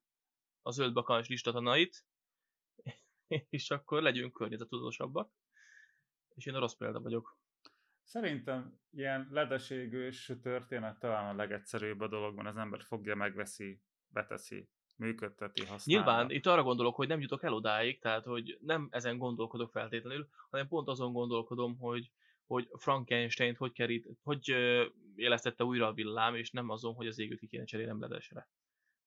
[0.62, 2.06] a zöld bakancs listatanait,
[3.50, 5.32] és akkor legyünk környezetudósabbak.
[6.36, 7.40] És én a rossz példa vagyok.
[8.04, 15.66] Szerintem ilyen ledeségős történet talán a legegyszerűbb a dologban, az ember fogja, megveszi, beteszi, működteti,
[15.66, 16.04] használja.
[16.04, 20.28] Nyilván, itt arra gondolok, hogy nem jutok el odáig, tehát hogy nem ezen gondolkodok feltétlenül,
[20.50, 22.12] hanem pont azon gondolkodom, hogy,
[22.46, 24.50] hogy Frankenstein hogy, kerít, hogy
[25.16, 28.48] élesztette újra a villám, és nem azon, hogy az égőt ki kéne cserélnem ledesre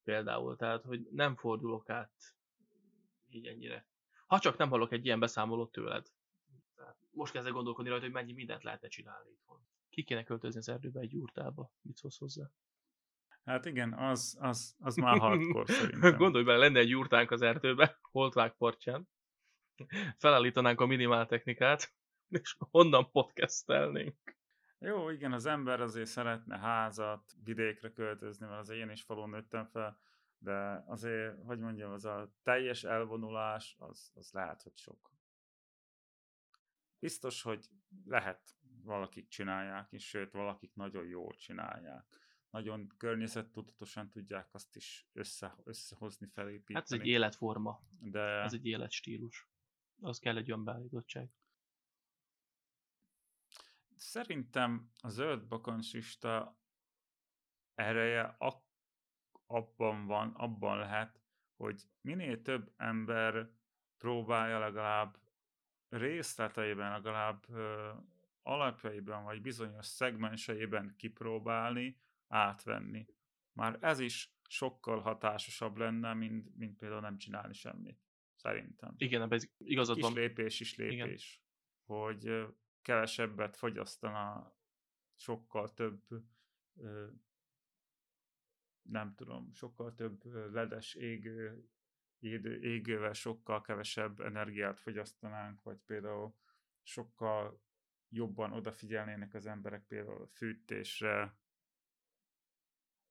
[0.04, 2.12] például, tehát hogy nem fordulok át
[3.28, 3.86] így ennyire.
[4.26, 6.06] Ha csak nem hallok egy ilyen beszámolót tőled.
[6.74, 9.66] Tehát most kezdek gondolkodni rajta, hogy mennyi mindent lehetne csinálni itthon.
[9.90, 11.72] Ki kéne költözni az erdőbe egy jurtába?
[11.82, 12.50] Mit szólsz hozzá?
[13.44, 16.16] Hát igen, az, az, az már hardcore szerintem.
[16.24, 19.08] Gondolj bele, lenne egy jurtánk az erdőbe, holtvág partján.
[20.16, 21.94] Felállítanánk a minimál technikát,
[22.28, 24.36] és onnan podcastelnénk.
[24.78, 29.66] Jó, igen, az ember azért szeretne házat, vidékre költözni, mert azért én is falun nőttem
[29.66, 29.98] fel,
[30.38, 35.12] de azért, hogy mondjam, az a teljes elvonulás, az, az lehet, hogy sok.
[36.98, 37.68] Biztos, hogy
[38.04, 42.04] lehet valakik csinálják, és sőt, valakik nagyon jól csinálják.
[42.50, 46.78] nagyon környezettudatosan tudják azt is össze, összehozni, felépíteni.
[46.78, 47.82] Hát ez egy életforma.
[48.00, 48.20] De...
[48.20, 49.48] Ez egy életstílus.
[50.00, 51.30] Az kell egy önbeállítottság.
[54.04, 56.58] Szerintem a zöld bakancsista
[57.74, 58.64] ereje ak-
[59.46, 61.20] abban van, abban lehet,
[61.56, 63.50] hogy minél több ember
[63.98, 65.18] próbálja legalább
[65.88, 67.92] részleteiben, legalább ö,
[68.42, 73.06] alapjaiban, vagy bizonyos szegmenseiben kipróbálni, átvenni.
[73.52, 78.02] Már ez is sokkal hatásosabb lenne, mint, mint például nem csinálni semmit.
[78.34, 78.94] Szerintem.
[78.96, 80.12] Igen, ebben igazad van.
[80.12, 80.94] Kis lépés is lépés.
[80.96, 81.18] Igen.
[81.84, 84.54] Hogy kevesebbet fogyasztana
[85.14, 86.02] sokkal több
[88.82, 91.68] nem tudom, sokkal több ledes égő,
[92.60, 96.34] égővel sokkal kevesebb energiát fogyasztanánk, vagy például
[96.82, 97.62] sokkal
[98.08, 101.36] jobban odafigyelnének az emberek például a fűtésre.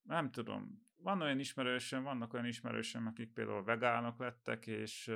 [0.01, 5.12] Nem tudom, van olyan ismerősöm, vannak olyan ismerősöm, akik például vegánok lettek, és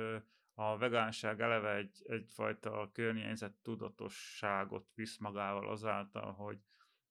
[0.60, 6.58] a vegánság eleve egy, egyfajta környezet tudatosságot visz magával azáltal, hogy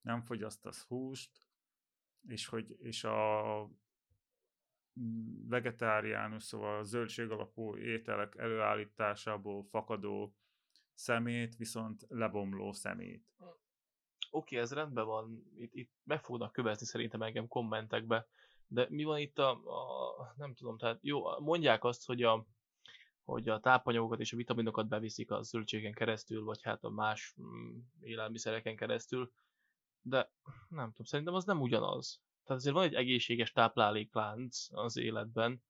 [0.02, 1.32] nem fogyasztasz húst,
[2.28, 3.70] és hogy és a
[5.48, 10.36] vegetáriánus, szóval a zöldség alapú ételek előállításából fakadó
[10.94, 13.34] szemét, viszont lebomló szemét.
[13.38, 13.56] Oké,
[14.30, 18.28] okay, ez rendben van, itt, itt meg fognak kövezni szerintem engem kommentekbe,
[18.68, 22.46] de mi van itt a, a nem tudom, tehát jó, mondják azt, hogy a,
[23.28, 27.78] hogy a tápanyagokat és a vitaminokat beviszik a zöldségen keresztül, vagy hát a más mm,
[28.00, 29.32] élelmiszereken keresztül,
[30.02, 30.32] de
[30.70, 32.22] nem tudom, szerintem az nem ugyanaz.
[32.44, 35.64] Tehát azért van egy egészséges tápláléklánc az életben,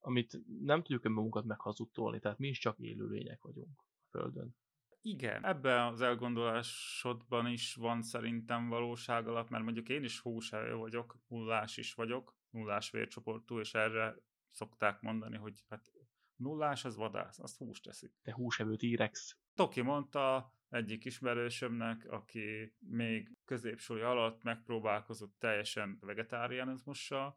[0.00, 4.56] amit nem tudjuk önmagunkat meghazudtolni, tehát mi is csak élőlények vagyunk a Földön.
[5.00, 11.18] Igen, ebben az elgondolásodban is van szerintem valóság alap, mert mondjuk én is húsevő vagyok,
[11.26, 14.16] nullás is vagyok, nullás vércsoportú, és erre
[14.50, 15.92] szokták mondani, hogy hát
[16.36, 18.12] nullás az vadász, azt húst teszik.
[18.22, 19.36] Te húsevő T-rex.
[19.54, 27.36] Toki mondta egyik ismerősömnek, aki még középsúly alatt megpróbálkozott teljesen vegetáriánizmussal,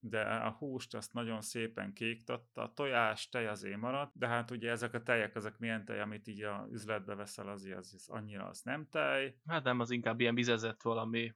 [0.00, 4.70] de a húst azt nagyon szépen kéktatta, a tojás, tej azért maradt, de hát ugye
[4.70, 8.46] ezek a tejek, ezek milyen tej, amit így a üzletbe veszel, az, az, az annyira
[8.46, 9.36] az nem tej.
[9.46, 11.34] Hát nem, az inkább ilyen vizezett valami,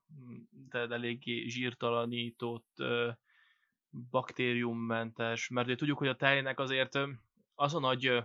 [0.71, 2.77] de eléggé zsírtalanított,
[4.11, 6.99] baktériummentes, mert ugye tudjuk, hogy a tejnek azért
[7.55, 8.25] az a nagy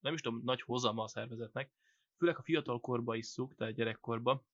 [0.00, 1.70] nem is tudom, nagy hozama a szervezetnek,
[2.16, 4.44] főleg a fiatal korba isszuk, tehát gyerekkorba,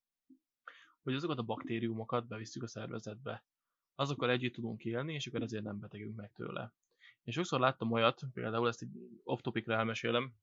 [1.02, 3.44] hogy azokat a baktériumokat bevisszük a szervezetbe.
[3.94, 6.72] Azokkal együtt tudunk élni, és akkor ezért nem betegünk meg tőle.
[7.22, 8.90] És sokszor láttam olyat, például ezt egy
[9.24, 10.34] off-topicra elmesélem,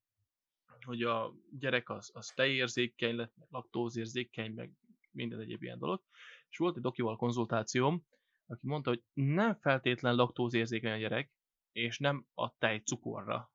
[0.85, 4.71] hogy a gyerek az, az tejérzékeny lett, laktózérzékeny, meg
[5.11, 6.03] minden egyéb ilyen dolog.
[6.49, 8.05] És volt egy dokival konzultációm,
[8.49, 11.31] aki mondta, hogy nem feltétlen laktózérzékeny a gyerek,
[11.71, 13.51] és nem a tej cukorra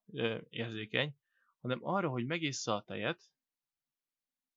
[0.49, 1.17] érzékeny,
[1.61, 3.31] hanem arra, hogy megissza a tejet,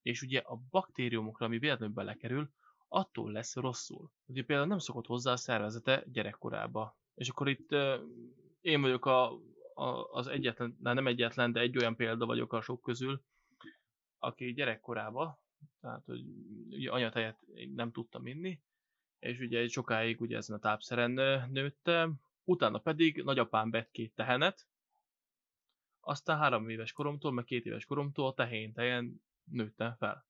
[0.02, 2.52] és ugye a baktériumokra, ami véletlenül belekerül,
[2.88, 4.12] attól lesz rosszul.
[4.26, 6.98] Ugye például nem szokott hozzá a szervezete gyerekkorába.
[7.16, 8.00] És akkor itt uh,
[8.62, 9.32] én vagyok a,
[9.74, 13.24] a, az egyetlen, nem egyetlen, de egy olyan példa vagyok a sok közül,
[14.20, 15.42] aki gyerekkorába,
[15.82, 16.24] tehát hogy
[16.70, 17.40] ugye anyatejet
[17.76, 18.62] nem tudtam inni,
[19.20, 21.12] és ugye sokáig ugye ezen a tápszeren
[21.52, 22.10] nőtte,
[22.44, 24.68] utána pedig nagyapám vett két tehenet,
[26.00, 30.26] aztán három éves koromtól, meg két éves koromtól a tehén tejen nőttem fel.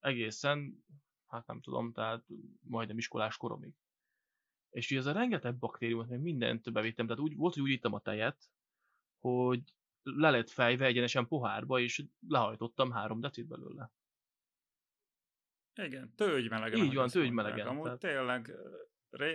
[0.00, 0.84] Egészen,
[1.26, 2.24] hát nem tudom, tehát
[2.60, 3.74] majdnem iskolás koromig.
[4.70, 7.92] És ugye ez a rengeteg baktériumot, meg mindent bevittem, tehát úgy, volt, hogy úgy ittam
[7.92, 8.50] a tejet,
[9.18, 13.90] hogy le lett fejve egyenesen pohárba, és lehajtottam három decit belőle.
[15.82, 16.84] Igen, tőgymelegen.
[16.84, 17.66] Így van, tőgymelegen.
[17.66, 17.98] Amúgy tehát...
[17.98, 18.54] tényleg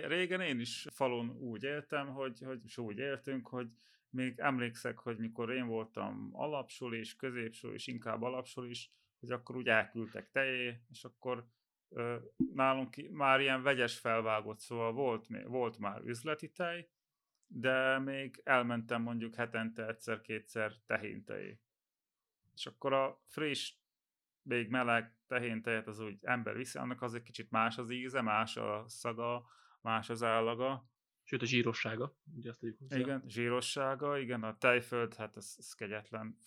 [0.06, 3.68] régen én is falon úgy éltem, hogy, hogy és úgy éltünk, hogy
[4.10, 9.56] még emlékszek, hogy mikor én voltam alapsul és középsul és inkább alapsul is, hogy akkor
[9.56, 11.46] úgy elküldtek tejé, és akkor
[11.88, 12.16] ö,
[12.54, 16.88] nálunk már ilyen vegyes felvágott, szóval volt, volt már üzleti tej,
[17.46, 21.60] de még elmentem mondjuk hetente egyszer-kétszer tehéntejé.
[22.54, 23.74] És akkor a friss,
[24.42, 28.56] még meleg tehéntejet az úgy ember viszi, annak az egy kicsit más az íze, más
[28.56, 29.46] a szaga,
[29.80, 30.90] más az állaga,
[31.24, 32.98] Sőt, a zsírossága, ugye azt tegyük hozzá.
[32.98, 36.38] Igen, zsírossága, igen, a tejföld, hát ez, ez kegyetlen.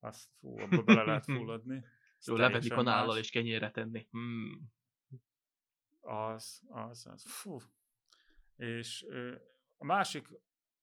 [0.00, 1.84] Azt, fú, abba bele lehet fulladni.
[2.24, 4.06] Jó, levenni kanállal és kenyérre tenni.
[4.10, 4.72] Hmm.
[6.00, 7.24] Az, az, az.
[7.26, 7.58] Fú.
[8.56, 9.06] És
[9.76, 10.28] a másik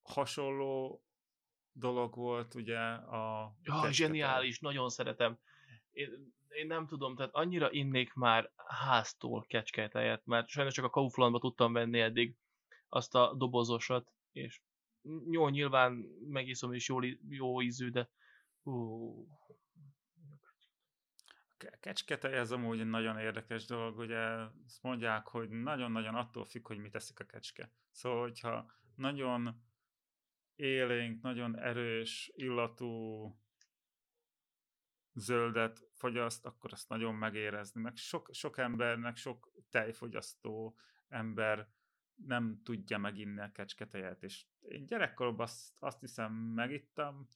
[0.02, 1.04] hasonló
[1.72, 3.56] dolog volt ugye a...
[3.62, 5.40] Ja, zseniális, nagyon szeretem.
[5.92, 11.40] én, én nem tudom, tehát annyira innék már háztól kecsketejet, mert sajnos csak a Kauflandba
[11.40, 12.36] tudtam venni eddig
[12.90, 14.62] azt a dobozosat, és
[15.30, 15.92] jó, nyilván
[16.28, 16.98] megiszom is jó,
[17.30, 18.10] jó ízű, de
[18.64, 19.28] hú,
[21.80, 24.20] kecsketej ez amúgy egy nagyon érdekes dolog, ugye
[24.66, 27.72] azt mondják, hogy nagyon-nagyon attól függ, hogy mit teszik a kecske.
[27.92, 29.62] Szóval, hogyha nagyon
[30.56, 32.88] élénk, nagyon erős illatú
[35.20, 37.82] zöldet fogyaszt, akkor azt nagyon megérezni.
[37.82, 40.76] Meg sok, sok embernek, sok tejfogyasztó
[41.08, 41.70] ember
[42.16, 47.28] nem tudja meginni a kecsketejet, és én gyerekkoromban azt, azt hiszem megittam,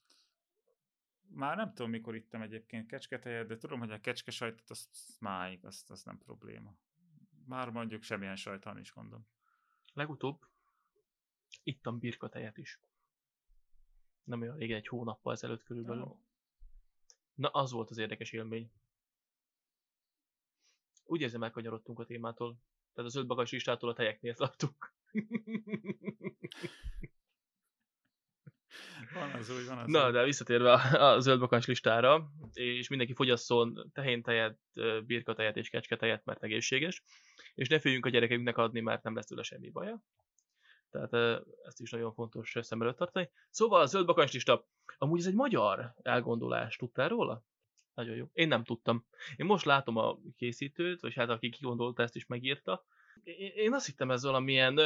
[1.28, 5.92] már nem tudom, mikor ittam egyébként kecsketejet, de tudom, hogy a kecskesajtot azt máig, azt,
[5.92, 6.76] az nem probléma.
[7.46, 9.28] Már mondjuk semmilyen sajt nem is gondom.
[9.94, 10.48] Legutóbb
[11.64, 12.80] ittam birkatejet is.
[14.24, 16.04] Nem olyan régen, egy hónappal ezelőtt körülbelül.
[16.04, 16.20] Oh.
[17.36, 18.72] Na, az volt az érdekes élmény.
[21.04, 22.58] Úgy érzem, elkanyarodtunk a témától.
[22.94, 24.94] Tehát az öt listától a tejeknél tartunk.
[29.14, 30.14] Van az úgy, van az Na, úgy.
[30.14, 34.60] de visszatérve a, a listára, és mindenki fogyasszon tehéntejet,
[35.06, 37.04] birkatejet és kecsketejet, mert egészséges,
[37.54, 40.04] és ne féljünk a gyerekeinknek adni, mert nem lesz tőle semmi baja.
[40.94, 43.30] Tehát ezt is nagyon fontos szem előtt tartani.
[43.50, 47.44] Szóval a zöldbakancs lista, amúgy ez egy magyar elgondolás, tudtál róla?
[47.94, 48.30] Nagyon jó.
[48.34, 49.06] Én nem tudtam.
[49.36, 52.86] Én most látom a készítőt, vagy hát aki kigondolta ezt is megírta.
[53.56, 54.80] Én azt hittem ez valamilyen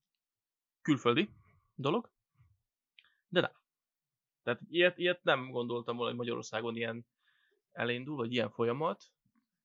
[0.86, 1.28] külföldi
[1.74, 2.10] dolog,
[3.28, 3.52] de nem.
[4.42, 7.06] Tehát ilyet, ilyet nem gondoltam volna, hogy Magyarországon ilyen
[7.72, 9.04] elindul, vagy ilyen folyamat,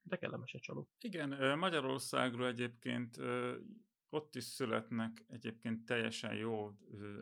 [0.02, 0.90] de kellemes egy csaló.
[1.00, 3.18] Igen, Magyarországról egyébként
[4.10, 6.72] ott is születnek egyébként teljesen jó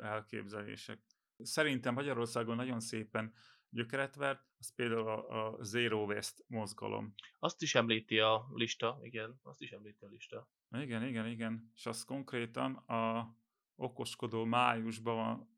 [0.01, 0.99] elképzelések.
[1.37, 3.33] Szerintem Magyarországon nagyon szépen
[3.69, 7.13] gyökeret vert, az például a, a Zero Waste mozgalom.
[7.39, 10.49] Azt is említi a lista, igen, azt is említi a lista.
[10.77, 11.71] Igen, igen, igen.
[11.75, 13.35] És az konkrétan a
[13.75, 15.57] okoskodó májusban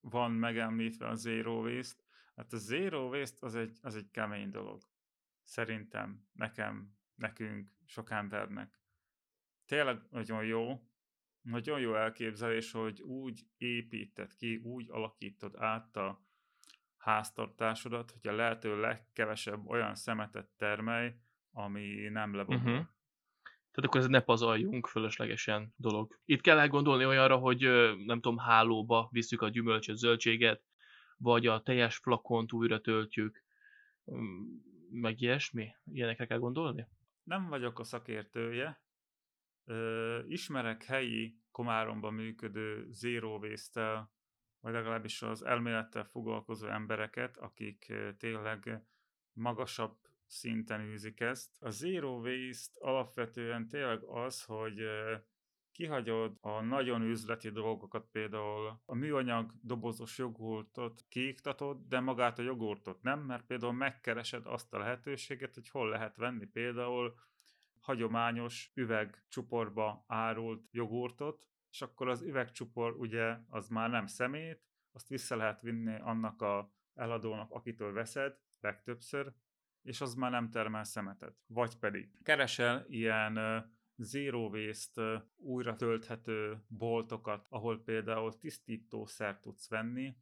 [0.00, 2.02] van megemlítve a Zero Waste.
[2.36, 4.82] Hát a Zero Waste az egy, az egy kemény dolog.
[5.42, 8.83] Szerintem, nekem, nekünk, sok embernek.
[9.66, 10.82] Tényleg nagyon jó,
[11.40, 16.22] nagyon jó elképzelés, hogy úgy építed ki, úgy alakítod át a
[16.96, 21.12] háztartásodat, hogy a lehető legkevesebb olyan szemetet termelj,
[21.50, 22.60] ami nem lebomol.
[22.60, 22.86] Uh-huh.
[23.70, 26.20] Tehát akkor ez ne pazaljunk fölöslegesen dolog.
[26.24, 27.60] Itt kell elgondolni olyanra, hogy
[28.06, 30.62] nem tudom, hálóba visszük a gyümölcsöt, zöldséget,
[31.16, 33.44] vagy a teljes flakont újra töltjük,
[34.90, 35.74] meg ilyesmi.
[35.84, 36.86] Ilyenekre kell gondolni?
[37.22, 38.82] Nem vagyok a szakértője.
[40.26, 44.12] Ismerek helyi Komáromban működő zero waste
[44.64, 48.82] vagy legalábbis az elmélettel foglalkozó embereket, akik tényleg
[49.32, 49.96] magasabb
[50.26, 51.62] szinten űzik ezt.
[51.62, 54.80] A zero waste alapvetően tényleg az, hogy
[55.72, 63.02] kihagyod a nagyon üzleti dolgokat, például a műanyag dobozos jogurtot kiiktatod, de magát a jogurtot
[63.02, 67.14] nem, mert például megkeresed azt a lehetőséget, hogy hol lehet venni például
[67.84, 75.36] hagyományos üvegcsuporba árult jogurtot, és akkor az üvegcsupor ugye az már nem szemét, azt vissza
[75.36, 79.32] lehet vinni annak a eladónak, akitől veszed, legtöbbször,
[79.82, 81.36] és az már nem termel szemetet.
[81.46, 83.38] Vagy pedig keresel ilyen
[83.96, 90.16] zero waste újra tölthető boltokat, ahol például tisztítószer tudsz venni,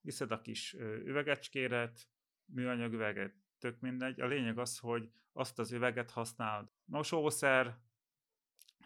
[0.00, 0.72] viszed a kis
[1.04, 2.08] üvegecskéret,
[2.44, 4.20] műanyag üveget, tök mindegy.
[4.20, 6.68] A lényeg az, hogy azt az üveget használod.
[6.84, 7.78] Mosószer,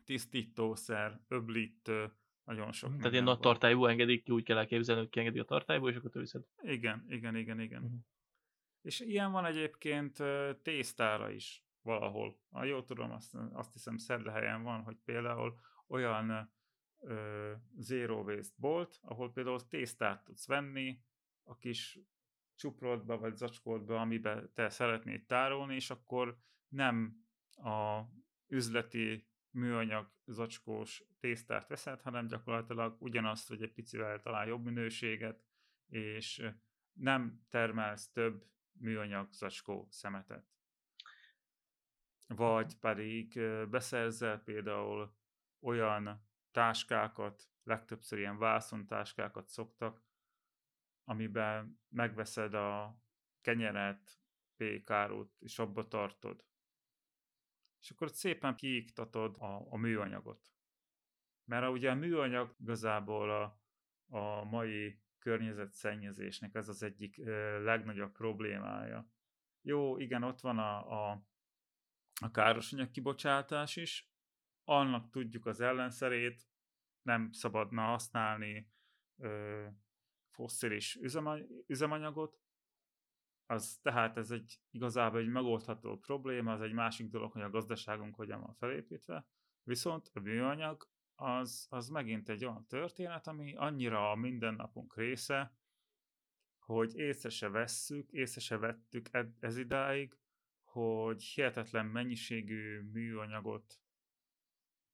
[0.04, 2.12] tisztítószer, öblítő,
[2.44, 2.96] nagyon sok.
[2.96, 6.10] Tehát ilyen nagy tartályú engedik ki, úgy kell elképzelni, hogy kiengedik a tartályból, és akkor
[6.10, 6.44] te viszed.
[6.62, 7.82] Igen, igen, igen, igen.
[7.82, 7.98] Uh-huh.
[8.82, 10.22] És ilyen van egyébként
[10.62, 12.38] tésztára is valahol.
[12.50, 16.52] Ha jól tudom, azt, azt hiszem Szerdahelyen van, hogy például olyan
[16.98, 21.00] ö, zero waste bolt, ahol például tésztát tudsz venni
[21.42, 21.98] a kis
[22.58, 28.00] csuprodba vagy zacskódba, amiben te szeretnéd tárolni, és akkor nem a
[28.46, 35.44] üzleti műanyag zacskós tésztát veszed, hanem gyakorlatilag ugyanazt, vagy egy picivel talán jobb minőséget,
[35.86, 36.50] és
[36.92, 40.46] nem termelsz több műanyag zacskó szemetet.
[42.26, 43.40] Vagy pedig
[43.70, 45.16] beszerzel például
[45.61, 50.06] olyan táskákat, legtöbbször ilyen vászontáskákat szoktak,
[51.09, 52.98] amiben megveszed a
[53.40, 54.20] kenyeret,
[54.56, 56.44] pékárút, és abba tartod.
[57.80, 60.52] És akkor szépen kiiktatod a, a műanyagot.
[61.44, 63.61] Mert ugye a műanyag igazából a,
[64.18, 67.16] a mai környezetszennyezésnek ez az egyik
[67.62, 69.11] legnagyobb problémája.
[69.61, 71.22] jó, igen, ott van a, a,
[72.20, 74.11] a károsanyag kibocsátás is,
[74.64, 76.48] annak tudjuk az ellenszerét,
[77.02, 78.70] nem szabadna használni
[79.16, 79.66] ö,
[80.39, 80.99] fosszilis
[81.66, 82.41] üzemanyagot,
[83.47, 88.14] az, tehát ez egy igazából egy megoldható probléma, az egy másik dolog, hogy a gazdaságunk
[88.14, 89.26] hogyan van felépítve,
[89.62, 95.57] viszont a műanyag az, az megint egy olyan történet, ami annyira a mindennapunk része,
[96.59, 99.09] hogy észre se vesszük, észre se vettük
[99.41, 100.16] ez idáig,
[100.62, 103.80] hogy hihetetlen mennyiségű műanyagot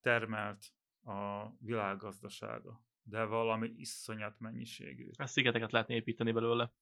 [0.01, 0.72] termelt
[1.03, 2.84] a világgazdasága.
[3.07, 5.11] De valami iszonyat mennyiségű.
[5.16, 6.72] A szigeteket lehetne építeni belőle.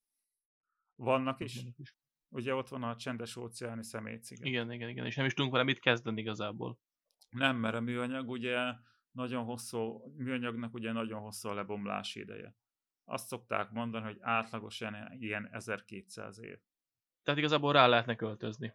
[0.95, 1.57] Vannak is.
[1.57, 1.95] Vannak is.
[2.29, 4.47] Ugye ott van a csendes óceáni szemétsziget.
[4.47, 6.79] Igen, igen, igen, és nem is tudunk vele mit kezdeni igazából.
[7.31, 8.75] Nem, mert a műanyag ugye
[9.11, 12.57] nagyon hosszú, műanyagnak ugye nagyon hosszú a lebomlási ideje.
[13.05, 16.59] Azt szokták mondani, hogy átlagosan ilyen 1200 év.
[17.23, 18.75] Tehát igazából rá lehetne költözni.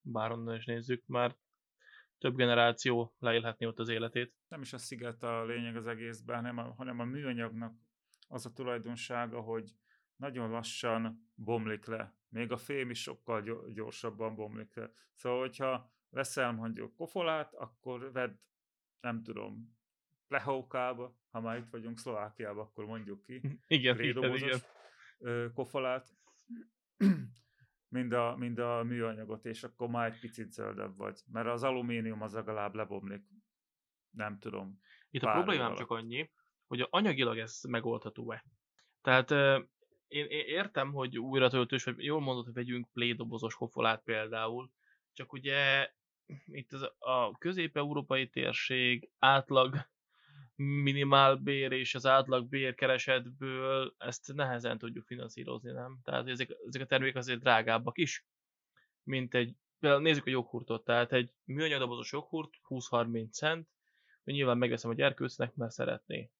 [0.00, 1.36] Bár onnan is nézzük, már
[2.22, 4.34] több generáció leélhetni ott az életét.
[4.48, 7.74] Nem is a sziget a lényeg az egészben, hanem a, hanem a műanyagnak
[8.28, 9.74] az a tulajdonsága, hogy
[10.16, 12.14] nagyon lassan bomlik le.
[12.28, 14.90] Még a fém is sokkal gyorsabban bomlik le.
[15.14, 18.34] Szóval, hogyha veszel mondjuk kofolát, akkor vedd,
[19.00, 19.76] nem tudom,
[20.28, 23.40] Plehókába, ha már itt vagyunk Szlovákiába, akkor mondjuk ki.
[23.66, 24.60] Igen, igen, igen.
[25.54, 26.08] kofolát,
[27.92, 31.20] mind a, mind a műanyagot, és akkor már egy picit zöldebb vagy.
[31.32, 33.22] Mert az alumínium az legalább lebomlik.
[34.10, 34.80] Nem tudom.
[35.10, 36.30] Itt a problémám csak annyi,
[36.66, 38.44] hogy anyagilag ez megoldható-e.
[39.00, 39.30] Tehát
[40.06, 44.70] én, én értem, hogy újra töltős, vagy jól mondod, hogy vegyünk plédobozos kofolát például,
[45.12, 45.90] csak ugye
[46.44, 49.76] itt az, a közép-európai térség átlag
[50.56, 55.98] minimálbér és az átlag bérkeresetből ezt nehezen tudjuk finanszírozni, nem?
[56.02, 58.26] Tehát ezek, ezek a termékek azért drágábbak is,
[59.02, 63.68] mint egy, például nézzük a joghurtot, tehát egy műanyagdobozos joghurt 20-30 cent,
[64.24, 66.30] nyilván megveszem a gyerkőcnek, mert szeretné.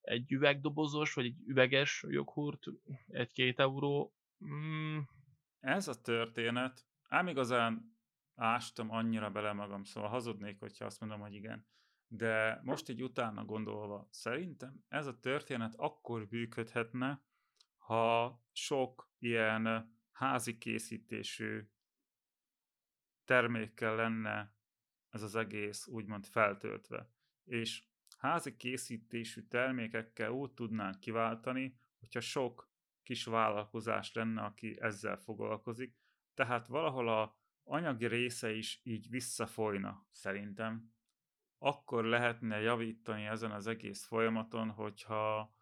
[0.00, 2.64] Egy üvegdobozos, vagy egy üveges joghurt,
[3.06, 4.14] egy-két euró.
[4.44, 4.98] Mm.
[5.60, 7.96] Ez a történet, ám igazán
[8.34, 11.66] ástam annyira bele magam, szóval hazudnék, hogyha azt mondom, hogy igen
[12.08, 17.22] de most így utána gondolva, szerintem ez a történet akkor működhetne,
[17.76, 21.68] ha sok ilyen házi készítésű
[23.24, 24.56] termékkel lenne
[25.08, 27.10] ez az egész úgymond feltöltve.
[27.44, 27.84] És
[28.18, 32.70] házi készítésű termékekkel úgy tudnánk kiváltani, hogyha sok
[33.02, 35.96] kis vállalkozás lenne, aki ezzel foglalkozik,
[36.34, 40.92] tehát valahol a anyagi része is így visszafolyna szerintem
[41.58, 45.54] akkor lehetne javítani ezen az egész folyamaton, hogyha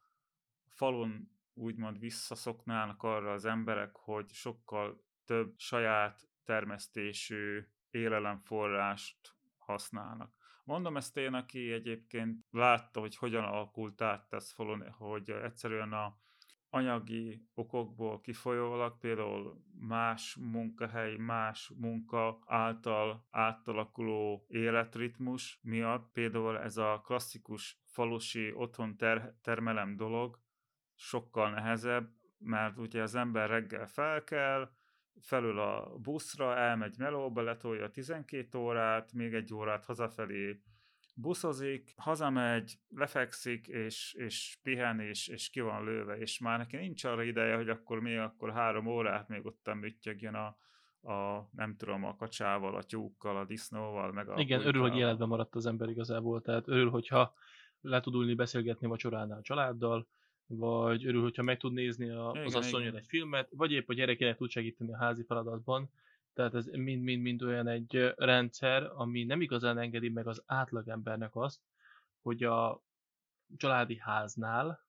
[0.68, 10.34] falun úgymond visszaszoknának arra az emberek, hogy sokkal több saját termesztésű élelemforrást használnak.
[10.64, 16.18] Mondom ezt én, aki egyébként látta, hogy hogyan alakult át ez falun, hogy egyszerűen a
[16.76, 27.00] anyagi okokból kifolyólag, például más munkahely, más munka által átalakuló életritmus miatt, például ez a
[27.04, 30.38] klasszikus falusi otthon ter- termelem dolog
[30.94, 34.70] sokkal nehezebb, mert ugye az ember reggel fel kell,
[35.20, 40.60] felül a buszra, elmegy melóba, letolja a 12 órát, még egy órát hazafelé
[41.18, 47.04] buszozik, hazamegy, lefekszik, és, és pihen, és, és ki van lőve, és már neki nincs
[47.04, 50.56] arra ideje, hogy akkor még akkor három órát még ott műtjögjön a,
[51.12, 55.28] a, nem tudom, a kacsával, a tyúkkal, a disznóval, meg a Igen, örül, hogy életben
[55.28, 57.34] maradt az ember igazából, tehát örül, hogyha
[57.80, 60.08] le tud ülni beszélgetni vacsoránál a családdal,
[60.46, 63.94] vagy örül, hogyha meg tud nézni a, igen, az asszonyon egy filmet, vagy épp a
[63.94, 65.90] gyerekének tud segíteni a házi feladatban,
[66.36, 71.60] tehát ez mind-mind-mind olyan egy rendszer, ami nem igazán engedi meg az átlagembernek azt,
[72.20, 72.82] hogy a
[73.56, 74.86] családi háznál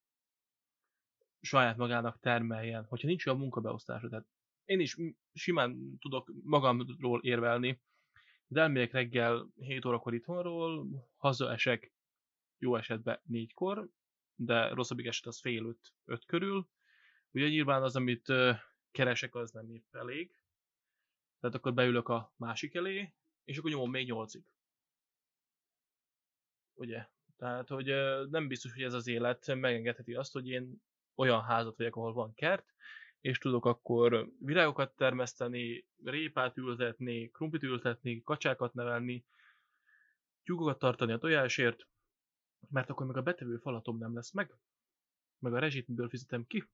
[1.42, 4.10] saját magának termeljen, hogyha nincs olyan munkabeosztása.
[4.10, 4.26] Tehát
[4.66, 4.98] én is
[5.34, 7.82] simán tudok magamról érvelni,
[8.48, 10.88] de elmegyek reggel 7 órakor itthonról,
[11.18, 11.94] hazaesek
[12.58, 13.90] jó esetben négykor,
[14.36, 16.68] de rosszabbik eset az fél öt, öt körül.
[17.32, 18.34] Ugye nyilván az, amit
[18.92, 20.37] keresek, az nem épp elég,
[21.40, 23.14] tehát akkor beülök a másik elé,
[23.44, 24.44] és akkor nyomom még nyolcig.
[26.74, 27.08] Ugye?
[27.38, 27.86] Tehát, hogy
[28.30, 30.82] nem biztos, hogy ez az élet megengedheti azt, hogy én
[31.16, 32.74] olyan házat vagyok, ahol van kert,
[33.22, 39.26] és tudok akkor virágokat termeszteni, répát ültetni, krumplit ültetni, kacsákat nevelni,
[40.44, 41.88] tyúkokat tartani a tojásért,
[42.70, 44.54] mert akkor meg a betevő falatom nem lesz meg,
[45.40, 46.70] meg a rezsit miből fizetem ki.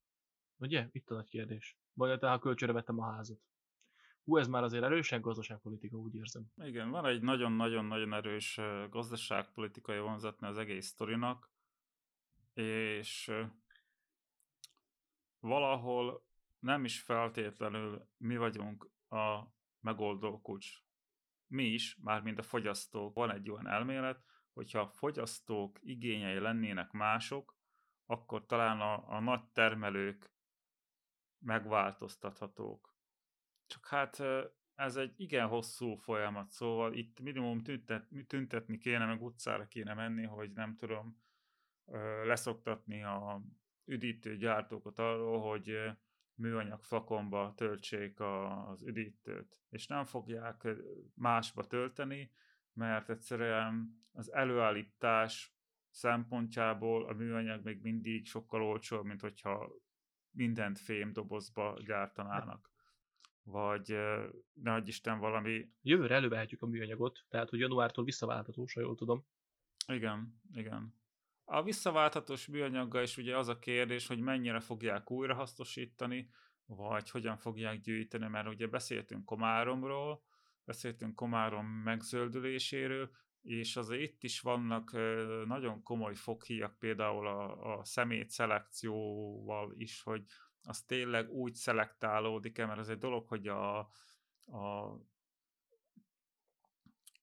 [0.58, 0.88] Ugye?
[0.92, 1.78] Itt a nagy kérdés.
[1.94, 3.40] Vagy ha kölcsönre vettem a házat.
[4.24, 6.52] Hú, ez már azért erősen gazdaságpolitika, úgy érzem.
[6.56, 8.60] Igen, van egy nagyon-nagyon-nagyon erős
[8.90, 11.52] gazdaságpolitikai vonzatni az egész sztorinak,
[12.54, 13.32] és
[15.40, 16.26] valahol
[16.60, 19.44] nem is feltétlenül mi vagyunk a
[19.80, 20.82] megoldó kulcs.
[21.48, 27.56] Mi is, mármint a fogyasztók, van egy olyan elmélet, hogyha a fogyasztók igényei lennének mások,
[28.06, 30.34] akkor talán a, a nagy termelők
[31.40, 32.93] megváltoztathatók.
[33.74, 34.24] Csak hát
[34.76, 40.24] ez egy igen hosszú folyamat, szóval itt minimum tüntet, tüntetni kéne, meg utcára kéne menni,
[40.24, 41.22] hogy nem tudom
[42.24, 43.42] leszoktatni a
[43.86, 45.92] üdítő gyártókat arról, hogy
[46.36, 50.68] műanyag flakonba töltsék az üdítőt, és nem fogják
[51.14, 52.32] másba tölteni,
[52.74, 55.56] mert egyszerűen az előállítás
[55.90, 59.72] szempontjából a műanyag még mindig sokkal olcsóbb, mint hogyha
[60.32, 62.73] mindent fémdobozba gyártanának.
[63.44, 63.96] Vagy
[64.54, 65.70] ne Isten valami...
[65.82, 69.26] Jövőre elővehetjük a műanyagot, tehát hogy januártól visszaváltható, ha jól tudom.
[69.88, 71.02] Igen, igen.
[71.44, 76.30] A visszaválthatós műanyaggal is ugye az a kérdés, hogy mennyire fogják újrahasznosítani,
[76.66, 80.24] vagy hogyan fogják gyűjteni, mert ugye beszéltünk Komáromról,
[80.66, 83.10] beszéltünk Komárom megzöldüléséről,
[83.42, 84.92] és azért itt is vannak
[85.46, 90.24] nagyon komoly foghíjak, például a, a szemét szelekcióval is, hogy
[90.64, 93.80] az tényleg úgy szelektálódik-e, mert az egy dolog, hogy a,
[94.46, 94.92] a,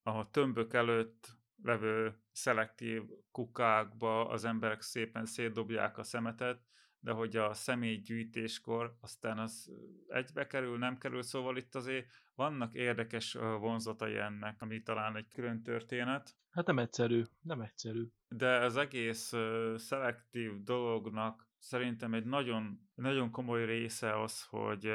[0.02, 6.68] a tömbök előtt levő szelektív kukákba az emberek szépen szétdobják a szemetet,
[6.98, 9.72] de hogy a személygyűjtéskor aztán az
[10.08, 15.62] egybe kerül, nem kerül, szóval itt azért vannak érdekes vonzatai ennek, ami talán egy külön
[15.62, 16.36] történet.
[16.50, 18.06] Hát nem egyszerű, nem egyszerű.
[18.28, 24.86] De az egész uh, szelektív dolognak szerintem egy nagyon, nagyon komoly része az, hogy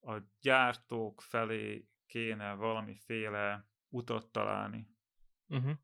[0.00, 4.88] a gyártók felé kéne valamiféle utat találni.
[5.48, 5.76] Uh-huh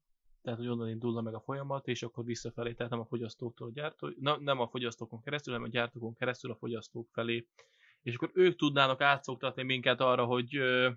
[0.44, 3.72] tehát hogy onnan indulna meg a folyamat, és akkor visszafelé, tehát nem a fogyasztóktól a
[3.72, 7.48] gyártó, na, nem a fogyasztókon keresztül, hanem a gyártókon keresztül a fogyasztók felé.
[8.02, 10.90] És akkor ők tudnának átszoktatni minket arra, hogy ö,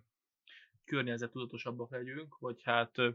[0.83, 3.09] környezettudatosabbak legyünk, vagy hát ö,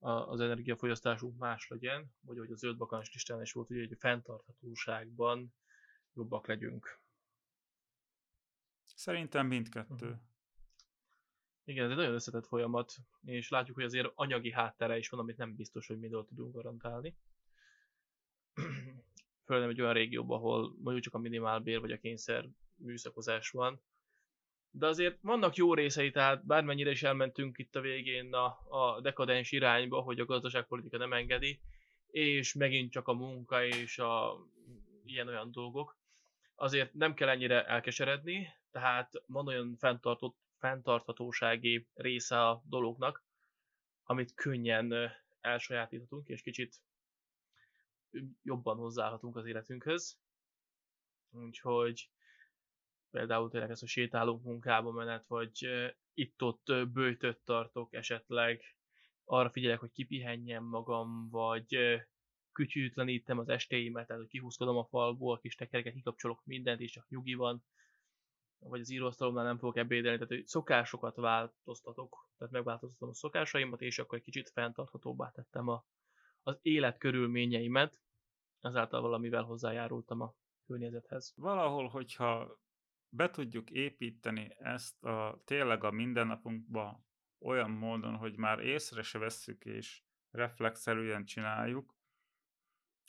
[0.00, 3.98] az energiafogyasztásunk más legyen, vagy hogy a zöld bakancs listán is volt, ugye, hogy a
[3.98, 5.54] fenntarthatóságban
[6.18, 7.00] jobbak legyünk.
[8.94, 10.06] Szerintem mindkettő.
[10.06, 10.20] Uh-huh.
[11.64, 12.94] Igen, ez egy nagyon összetett folyamat,
[13.24, 17.16] és látjuk, hogy azért anyagi háttere is van, amit nem biztos, hogy mindent tudunk garantálni.
[19.46, 23.80] Főleg egy olyan régióban, ahol mondjuk csak a minimálbér vagy a kényszer műszakozás van.
[24.70, 29.52] De azért vannak jó részei, tehát bármennyire is elmentünk itt a végén a, a dekadens
[29.52, 31.60] irányba, hogy a gazdaságpolitika nem engedi,
[32.10, 34.36] és megint csak a munka és a
[35.04, 35.97] ilyen-olyan dolgok.
[36.60, 43.24] Azért nem kell ennyire elkeseredni, tehát van olyan fenntartott fenntarthatósági része a dolognak,
[44.02, 46.76] amit könnyen elsajátíthatunk, és kicsit
[48.42, 50.18] jobban hozzáhatunk az életünkhöz.
[51.30, 52.10] Úgyhogy
[53.10, 55.68] például tényleg ez, hogy sétálunk munkába menet, vagy
[56.14, 58.62] itt-ott bőjtött tartok esetleg,
[59.24, 61.98] arra figyelek, hogy kipihenjem magam, vagy
[62.58, 67.34] kütyűtlenítem az estéimet, tehát hogy kihúzkodom a falból, kis tekereket, kikapcsolok mindent, és csak nyugi
[67.34, 67.64] van
[68.58, 73.98] vagy az íróasztalomnál nem fogok ebédelni, tehát hogy szokásokat változtatok, tehát megváltoztatom a szokásaimat, és
[73.98, 75.84] akkor egy kicsit fenntarthatóbbá tettem a,
[76.42, 78.00] az élet körülményeimet,
[78.60, 80.34] ezáltal valamivel hozzájárultam a
[80.66, 81.32] környezethez.
[81.36, 82.60] Valahol, hogyha
[83.08, 87.04] be tudjuk építeni ezt a tényleg a mindennapunkba
[87.38, 91.97] olyan módon, hogy már észre se vesszük és reflexzerűen csináljuk,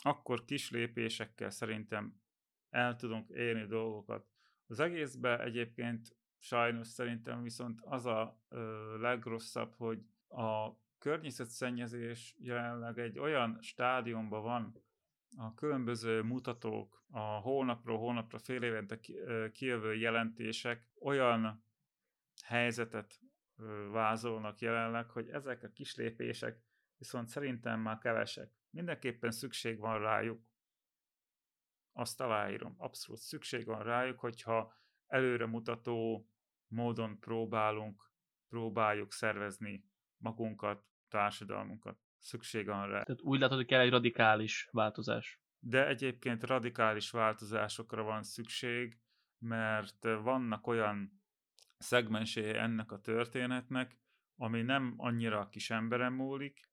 [0.02, 2.22] akkor kis lépésekkel szerintem
[2.70, 4.28] el tudunk érni dolgokat.
[4.68, 13.20] Az egészben egyébként sajnos szerintem viszont az a ö, legrosszabb, hogy a környezetszennyezés jelenleg egy
[13.20, 14.84] olyan stádiumban van,
[15.38, 19.00] a különböző mutatók, a hónapról hónapra fél évente
[19.52, 21.64] kijövő jelentések olyan
[22.44, 23.20] helyzetet
[23.92, 26.62] vázolnak jelenleg, hogy ezek a kislépések
[26.98, 28.59] viszont szerintem már kevesek.
[28.70, 30.48] Mindenképpen szükség van rájuk
[31.92, 32.76] azt aláírom.
[32.78, 34.74] Abszolút szükség van rájuk, hogyha
[35.08, 36.30] előremutató
[36.68, 38.12] módon próbálunk,
[38.50, 39.86] próbáljuk szervezni
[40.18, 42.00] magunkat, társadalmunkat.
[42.18, 43.04] Szükség van rá.
[43.04, 45.42] Tehát úgy látod, hogy kell egy radikális változás.
[45.60, 49.00] De egyébként radikális változásokra van szükség,
[49.38, 51.22] mert vannak olyan
[51.78, 53.98] szegmensé ennek a történetnek,
[54.36, 56.70] ami nem annyira a kis emberen múlik,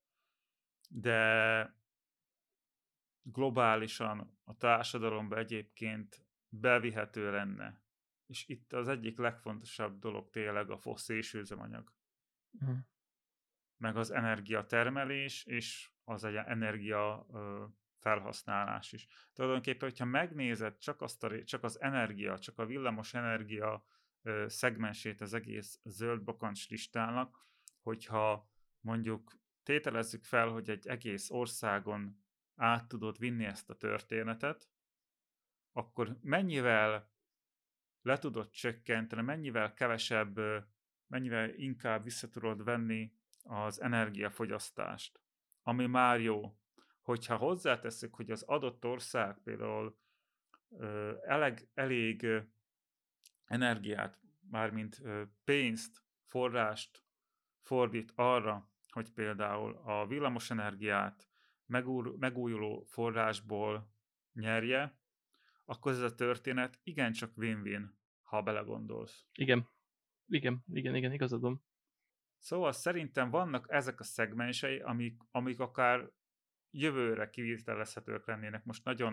[0.88, 1.74] de
[3.32, 7.84] globálisan a társadalomba egyébként bevihető lenne.
[8.26, 11.92] és itt az egyik legfontosabb dolog tényleg a fosszilis üzemanyag.
[12.60, 12.78] Uh-huh.
[13.76, 17.26] Meg az energiatermelés, és az egy energia
[17.98, 19.06] felhasználás is.
[19.32, 23.84] Tulajdonképpen, hogyha megnézed csak, azt a, csak az energia, csak a villamos energia
[24.46, 27.46] szegmensét az egész zöld bakancs listának,
[27.80, 28.50] hogyha
[28.80, 32.25] mondjuk tételezzük fel, hogy egy egész országon
[32.56, 34.68] át tudod vinni ezt a történetet,
[35.72, 37.10] akkor mennyivel
[38.02, 40.40] le tudod csökkenteni, mennyivel kevesebb,
[41.06, 45.20] mennyivel inkább vissza tudod venni az energiafogyasztást,
[45.62, 46.56] ami már jó.
[47.00, 49.98] Hogyha hozzáteszük, hogy az adott ország például
[51.22, 52.26] eleg, elég
[53.44, 55.02] energiát, mármint
[55.44, 57.02] pénzt, forrást
[57.60, 61.25] fordít arra, hogy például a villamosenergiát
[62.18, 63.92] megújuló forrásból
[64.32, 64.98] nyerje,
[65.64, 69.26] akkor ez a történet igencsak win-win, ha belegondolsz.
[69.32, 69.68] Igen.
[70.26, 71.64] Igen, igen, igen, igazadom.
[72.38, 76.10] Szóval szerintem vannak ezek a szegmensei, amik, amik akár
[76.70, 78.64] jövőre kivitelezhetők lennének.
[78.64, 79.12] Most nagyon,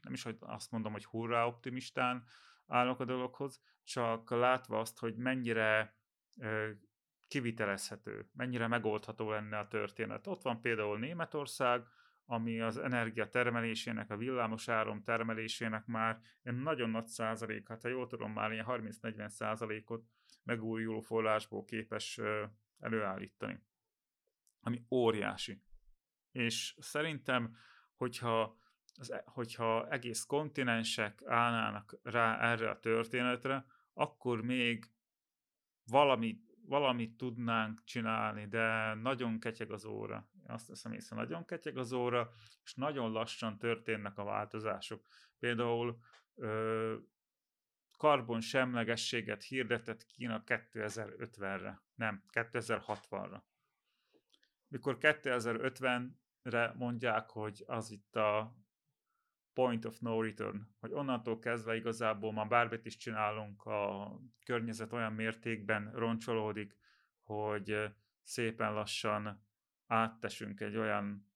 [0.00, 2.24] nem is hogy azt mondom, hogy hurrá optimistán
[2.66, 5.96] állok a dologhoz, csak látva azt, hogy mennyire
[7.28, 10.26] kivitelezhető, mennyire megoldható lenne a történet.
[10.26, 11.86] Ott van például Németország,
[12.26, 17.88] ami az energia termelésének, a villamos áram termelésének már egy nagyon nagy százalék, hát ha
[17.88, 20.04] jól tudom, már ilyen 30-40 százalékot
[20.42, 22.20] megújuló forrásból képes
[22.78, 23.62] előállítani.
[24.60, 25.62] Ami óriási.
[26.32, 27.56] És szerintem,
[27.96, 28.58] hogyha,
[28.94, 34.84] az, e, hogyha egész kontinensek állnának rá erre a történetre, akkor még
[35.84, 40.28] valami valamit tudnánk csinálni, de nagyon ketyeg az óra.
[40.46, 42.30] Azt hiszem észre, nagyon ketyeg az óra,
[42.64, 45.06] és nagyon lassan történnek a változások.
[45.38, 45.98] Például
[46.34, 46.96] ö,
[47.96, 53.40] karbon semlegességet hirdetett Kína 2050-re, nem, 2060-ra.
[54.68, 58.54] Mikor 2050-re mondják, hogy az itt a
[59.54, 64.12] point of no return, hogy onnantól kezdve igazából már bármit is csinálunk, a
[64.44, 66.76] környezet olyan mértékben roncsolódik,
[67.22, 69.46] hogy szépen lassan
[69.86, 71.32] áttesünk egy olyan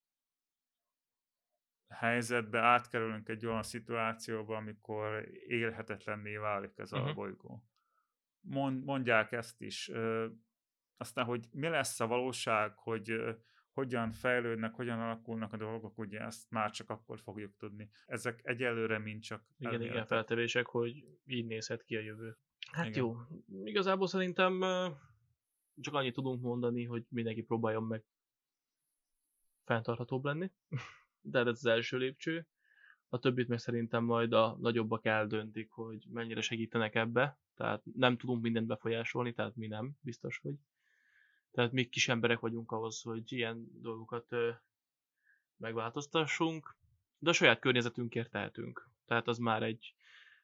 [1.89, 7.07] helyzetbe, átkerülünk egy olyan szituációba, amikor élhetetlenné válik ez uh-huh.
[7.07, 7.19] a mhm.
[7.19, 7.65] bolygó.
[8.85, 9.91] Mondják ezt is.
[10.97, 13.37] Aztán, hogy mi lesz a valóság, hogy
[13.79, 17.91] hogyan fejlődnek, hogyan alakulnak a dolgok, ugye ezt már csak akkor fogjuk tudni.
[18.07, 19.95] Ezek egyelőre mind csak Igen, elméletek.
[19.95, 22.37] igen, feltevések, hogy így nézhet ki a jövő.
[22.73, 22.99] Hát igen.
[22.99, 23.17] jó,
[23.65, 24.61] igazából szerintem
[25.81, 28.05] csak annyit tudunk mondani, hogy mindenki próbáljon meg
[29.65, 30.53] fenntarthatóbb lenni,
[31.33, 32.47] de ez az első lépcső.
[33.09, 37.39] A többit meg szerintem majd a nagyobbak eldöntik, hogy mennyire segítenek ebbe.
[37.55, 40.55] Tehát nem tudunk mindent befolyásolni, tehát mi nem, biztos, hogy
[41.51, 44.35] tehát még kis emberek vagyunk ahhoz, hogy ilyen dolgokat
[45.57, 46.77] megváltoztassunk,
[47.19, 48.91] de a saját környezetünkért tehetünk.
[49.07, 49.95] Tehát az már egy,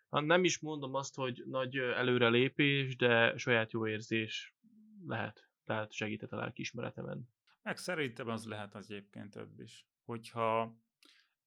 [0.09, 4.55] nem is mondom azt, hogy nagy előrelépés, de saját jó érzés
[5.07, 5.49] lehet.
[5.65, 7.29] Tehát segített a lelkiismeretemen.
[7.63, 9.87] Meg szerintem az lehet az egyébként több is.
[10.05, 10.77] Hogyha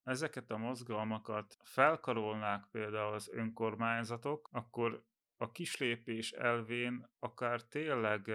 [0.03, 5.03] ezeket a mozgalmakat felkarolnák például az önkormányzatok, akkor
[5.37, 8.31] a kislépés elvén akár tényleg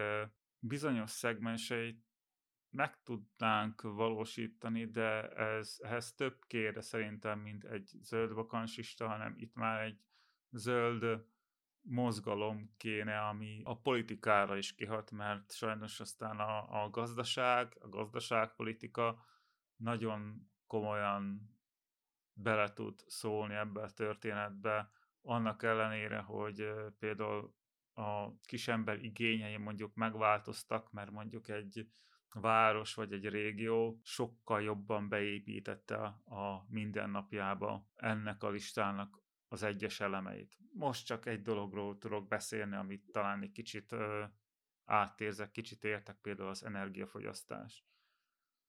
[0.62, 2.04] bizonyos szegmenseit
[2.70, 9.54] meg tudnánk valósítani, de ez, ehhez több kére szerintem, mint egy zöld vakansista, hanem itt
[9.54, 10.00] már egy
[10.50, 11.24] zöld
[11.80, 19.24] mozgalom kéne, ami a politikára is kihat, mert sajnos aztán a, a gazdaság, a gazdaságpolitika
[19.76, 21.50] nagyon komolyan
[22.32, 24.90] bele tud szólni ebbe a történetbe,
[25.22, 27.54] annak ellenére, hogy például
[27.94, 31.86] a kisember igényei mondjuk megváltoztak, mert mondjuk egy
[32.32, 40.56] város vagy egy régió sokkal jobban beépítette a mindennapjába ennek a listának az egyes elemeit.
[40.72, 44.24] Most csak egy dologról tudok beszélni, amit talán egy kicsit ö,
[44.84, 47.84] átérzek, kicsit értek például az energiafogyasztás.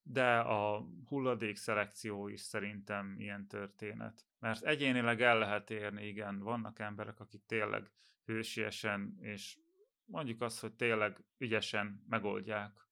[0.01, 4.27] De a hulladék szelekció is szerintem ilyen történet.
[4.39, 7.91] Mert egyénileg el lehet érni, igen, vannak emberek, akik tényleg
[8.25, 9.59] hősiesen, és
[10.05, 12.87] mondjuk azt, hogy tényleg ügyesen megoldják,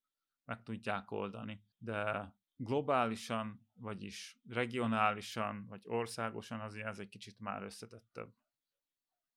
[0.46, 1.66] meg tudják oldani.
[1.78, 8.34] De globálisan, vagyis regionálisan, vagy országosan azért ez egy kicsit már összetettebb.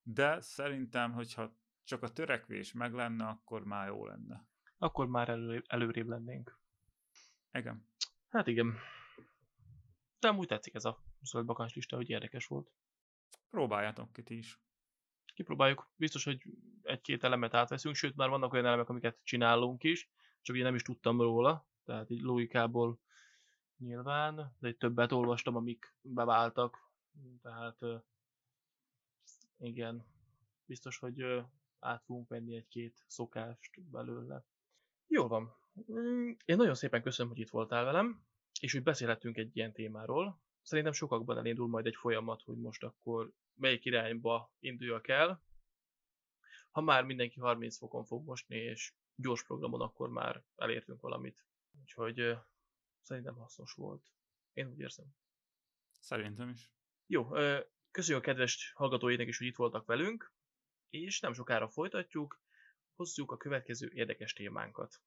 [0.01, 4.47] De szerintem, hogyha csak a törekvés meg lenne, akkor már jó lenne.
[4.77, 6.59] Akkor már elő, előrébb lennénk.
[7.51, 7.87] Igen.
[8.29, 8.73] Hát igen.
[10.19, 12.71] De amúgy tetszik ez a zöld lista, hogy érdekes volt.
[13.49, 14.59] Próbáljátok ki ti is.
[15.35, 15.89] Kipróbáljuk.
[15.95, 16.41] Biztos, hogy
[16.81, 20.09] egy-két elemet átveszünk, sőt már vannak olyan elemek, amiket csinálunk is,
[20.41, 22.99] csak ugye nem is tudtam róla, tehát így logikából
[23.77, 26.91] nyilván, de egy többet olvastam, amik beváltak,
[27.41, 27.79] tehát
[29.57, 30.05] igen,
[30.65, 31.21] biztos, hogy
[31.79, 34.45] át fogunk venni egy-két szokást belőle.
[35.07, 35.55] Jól van.
[35.91, 38.25] Mm, én nagyon szépen köszönöm, hogy itt voltál velem,
[38.59, 40.39] és hogy beszélhetünk egy ilyen témáról.
[40.61, 45.43] Szerintem sokakban elindul majd egy folyamat, hogy most akkor melyik irányba induljak el.
[46.69, 51.45] Ha már mindenki 30 fokon fog mosni, és gyors programon, akkor már elértünk valamit.
[51.81, 52.37] Úgyhogy
[53.01, 54.11] szerintem hasznos volt.
[54.53, 55.05] Én úgy érzem.
[55.99, 56.71] Szerintem is.
[57.05, 57.29] Jó,
[57.91, 60.33] köszönjük a kedves hallgatóinak is, hogy itt voltak velünk,
[60.89, 62.41] és nem sokára folytatjuk,
[62.95, 65.01] hozzuk a következő érdekes témánkat.